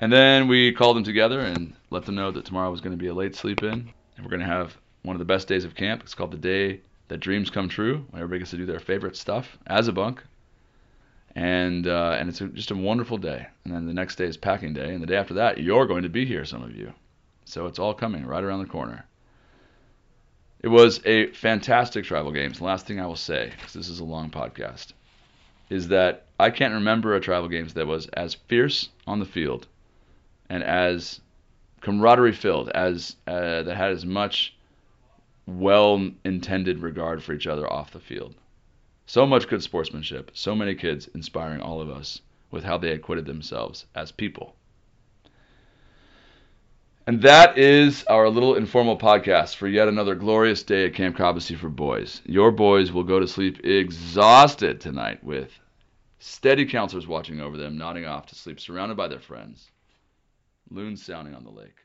And 0.00 0.12
then 0.12 0.48
we 0.48 0.72
called 0.72 0.96
them 0.96 1.04
together 1.04 1.40
and 1.40 1.74
let 1.90 2.04
them 2.04 2.14
know 2.14 2.30
that 2.30 2.44
tomorrow 2.44 2.70
was 2.70 2.80
going 2.80 2.96
to 2.96 3.02
be 3.02 3.08
a 3.08 3.14
late 3.14 3.36
sleep 3.36 3.62
in. 3.62 3.92
And 4.16 4.24
we're 4.24 4.30
going 4.30 4.40
to 4.40 4.46
have 4.46 4.76
one 5.02 5.14
of 5.14 5.18
the 5.18 5.26
best 5.26 5.48
days 5.48 5.64
of 5.64 5.74
camp. 5.74 6.02
It's 6.02 6.14
called 6.14 6.32
the 6.32 6.38
day 6.38 6.80
that 7.08 7.18
dreams 7.18 7.50
come 7.50 7.68
true 7.68 8.04
when 8.10 8.20
everybody 8.22 8.40
gets 8.40 8.50
to 8.52 8.56
do 8.56 8.66
their 8.66 8.80
favorite 8.80 9.16
stuff 9.16 9.58
as 9.66 9.88
a 9.88 9.92
bunk 9.92 10.22
and 11.34 11.86
uh, 11.86 12.16
and 12.18 12.28
it's 12.28 12.40
a, 12.40 12.48
just 12.48 12.70
a 12.70 12.76
wonderful 12.76 13.18
day. 13.18 13.46
And 13.64 13.74
then 13.74 13.86
the 13.86 13.94
next 13.94 14.16
day 14.16 14.26
is 14.26 14.36
packing 14.36 14.72
day, 14.72 14.92
and 14.92 15.02
the 15.02 15.06
day 15.06 15.16
after 15.16 15.34
that, 15.34 15.58
you're 15.58 15.86
going 15.86 16.02
to 16.02 16.08
be 16.08 16.24
here, 16.24 16.44
some 16.44 16.62
of 16.62 16.74
you. 16.74 16.92
So 17.44 17.66
it's 17.66 17.78
all 17.78 17.94
coming 17.94 18.26
right 18.26 18.44
around 18.44 18.60
the 18.60 18.70
corner. 18.70 19.04
It 20.62 20.68
was 20.68 21.00
a 21.06 21.28
fantastic 21.32 22.04
tribal 22.04 22.32
games. 22.32 22.58
The 22.58 22.64
last 22.64 22.86
thing 22.86 23.00
I 23.00 23.06
will 23.06 23.16
say, 23.16 23.52
because 23.56 23.72
this 23.72 23.88
is 23.88 24.00
a 24.00 24.04
long 24.04 24.30
podcast, 24.30 24.92
is 25.70 25.88
that 25.88 26.26
I 26.38 26.50
can't 26.50 26.74
remember 26.74 27.14
a 27.14 27.20
tribal 27.20 27.48
games 27.48 27.74
that 27.74 27.86
was 27.86 28.06
as 28.08 28.34
fierce 28.34 28.88
on 29.06 29.20
the 29.20 29.24
field 29.24 29.66
and 30.50 30.62
as 30.62 31.20
camaraderie 31.80 32.32
filled, 32.32 32.68
as 32.70 33.16
uh, 33.26 33.62
that 33.62 33.76
had 33.76 33.92
as 33.92 34.04
much 34.04 34.54
well-intended 35.46 36.80
regard 36.80 37.22
for 37.22 37.32
each 37.32 37.46
other 37.46 37.70
off 37.72 37.92
the 37.92 38.00
field. 38.00 38.34
So 39.10 39.26
much 39.26 39.48
good 39.48 39.60
sportsmanship, 39.60 40.30
so 40.34 40.54
many 40.54 40.76
kids 40.76 41.08
inspiring 41.16 41.60
all 41.60 41.80
of 41.80 41.90
us 41.90 42.20
with 42.52 42.62
how 42.62 42.78
they 42.78 42.92
acquitted 42.92 43.26
themselves 43.26 43.86
as 43.92 44.12
people. 44.12 44.54
And 47.08 47.20
that 47.22 47.58
is 47.58 48.04
our 48.04 48.30
little 48.30 48.54
informal 48.54 48.96
podcast 48.96 49.56
for 49.56 49.66
yet 49.66 49.88
another 49.88 50.14
glorious 50.14 50.62
day 50.62 50.86
at 50.86 50.94
Camp 50.94 51.16
Cobbossee 51.16 51.58
for 51.58 51.68
boys. 51.68 52.22
Your 52.24 52.52
boys 52.52 52.92
will 52.92 53.02
go 53.02 53.18
to 53.18 53.26
sleep 53.26 53.64
exhausted 53.64 54.80
tonight 54.80 55.24
with 55.24 55.58
steady 56.20 56.64
counselors 56.64 57.08
watching 57.08 57.40
over 57.40 57.56
them, 57.56 57.76
nodding 57.76 58.04
off 58.04 58.26
to 58.26 58.36
sleep, 58.36 58.60
surrounded 58.60 58.96
by 58.96 59.08
their 59.08 59.18
friends, 59.18 59.72
loons 60.70 61.04
sounding 61.04 61.34
on 61.34 61.42
the 61.42 61.50
lake. 61.50 61.78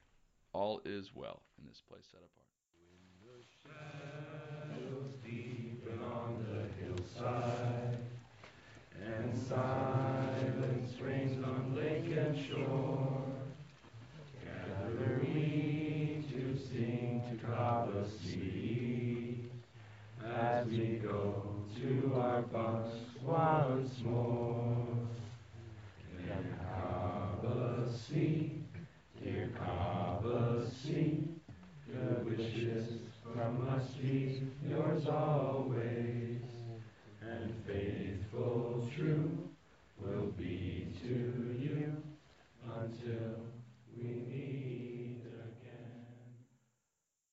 All 0.53 0.79
is 0.85 1.09
well 1.15 1.41
in 1.59 1.67
this 1.67 1.81
place 1.89 2.05
set 2.05 2.19
apart. 2.19 2.45
And 9.03 9.35
silence 9.49 11.01
reigns 11.01 11.43
on 11.43 11.75
lake 11.75 12.15
and 12.15 12.37
shore. 12.47 13.23
Gather 14.43 15.21
we 15.21 16.23
to 16.31 16.55
sing 16.55 17.23
to 17.31 17.35
Kava 17.47 18.05
Sea 18.23 19.49
as 20.35 20.67
we 20.67 20.99
go 21.03 21.43
to 21.81 22.13
our 22.15 22.41
bunks 22.43 22.95
once 23.23 23.99
more. 24.03 24.85
Dear 26.23 26.45
Cobbossee, 27.41 28.61
dear 29.23 29.49
Cobbossee, 29.59 31.23
good 31.91 32.25
wishes 32.37 32.87
from 33.33 33.67
us 33.69 33.87
be 33.95 34.43
yours 34.67 35.07
always 35.07 36.14
and 37.45 37.65
faithful, 37.65 38.89
true 38.95 39.49
will 39.99 40.31
be 40.37 40.87
to 41.01 41.55
you 41.59 41.95
until 42.63 43.45
we 43.95 44.24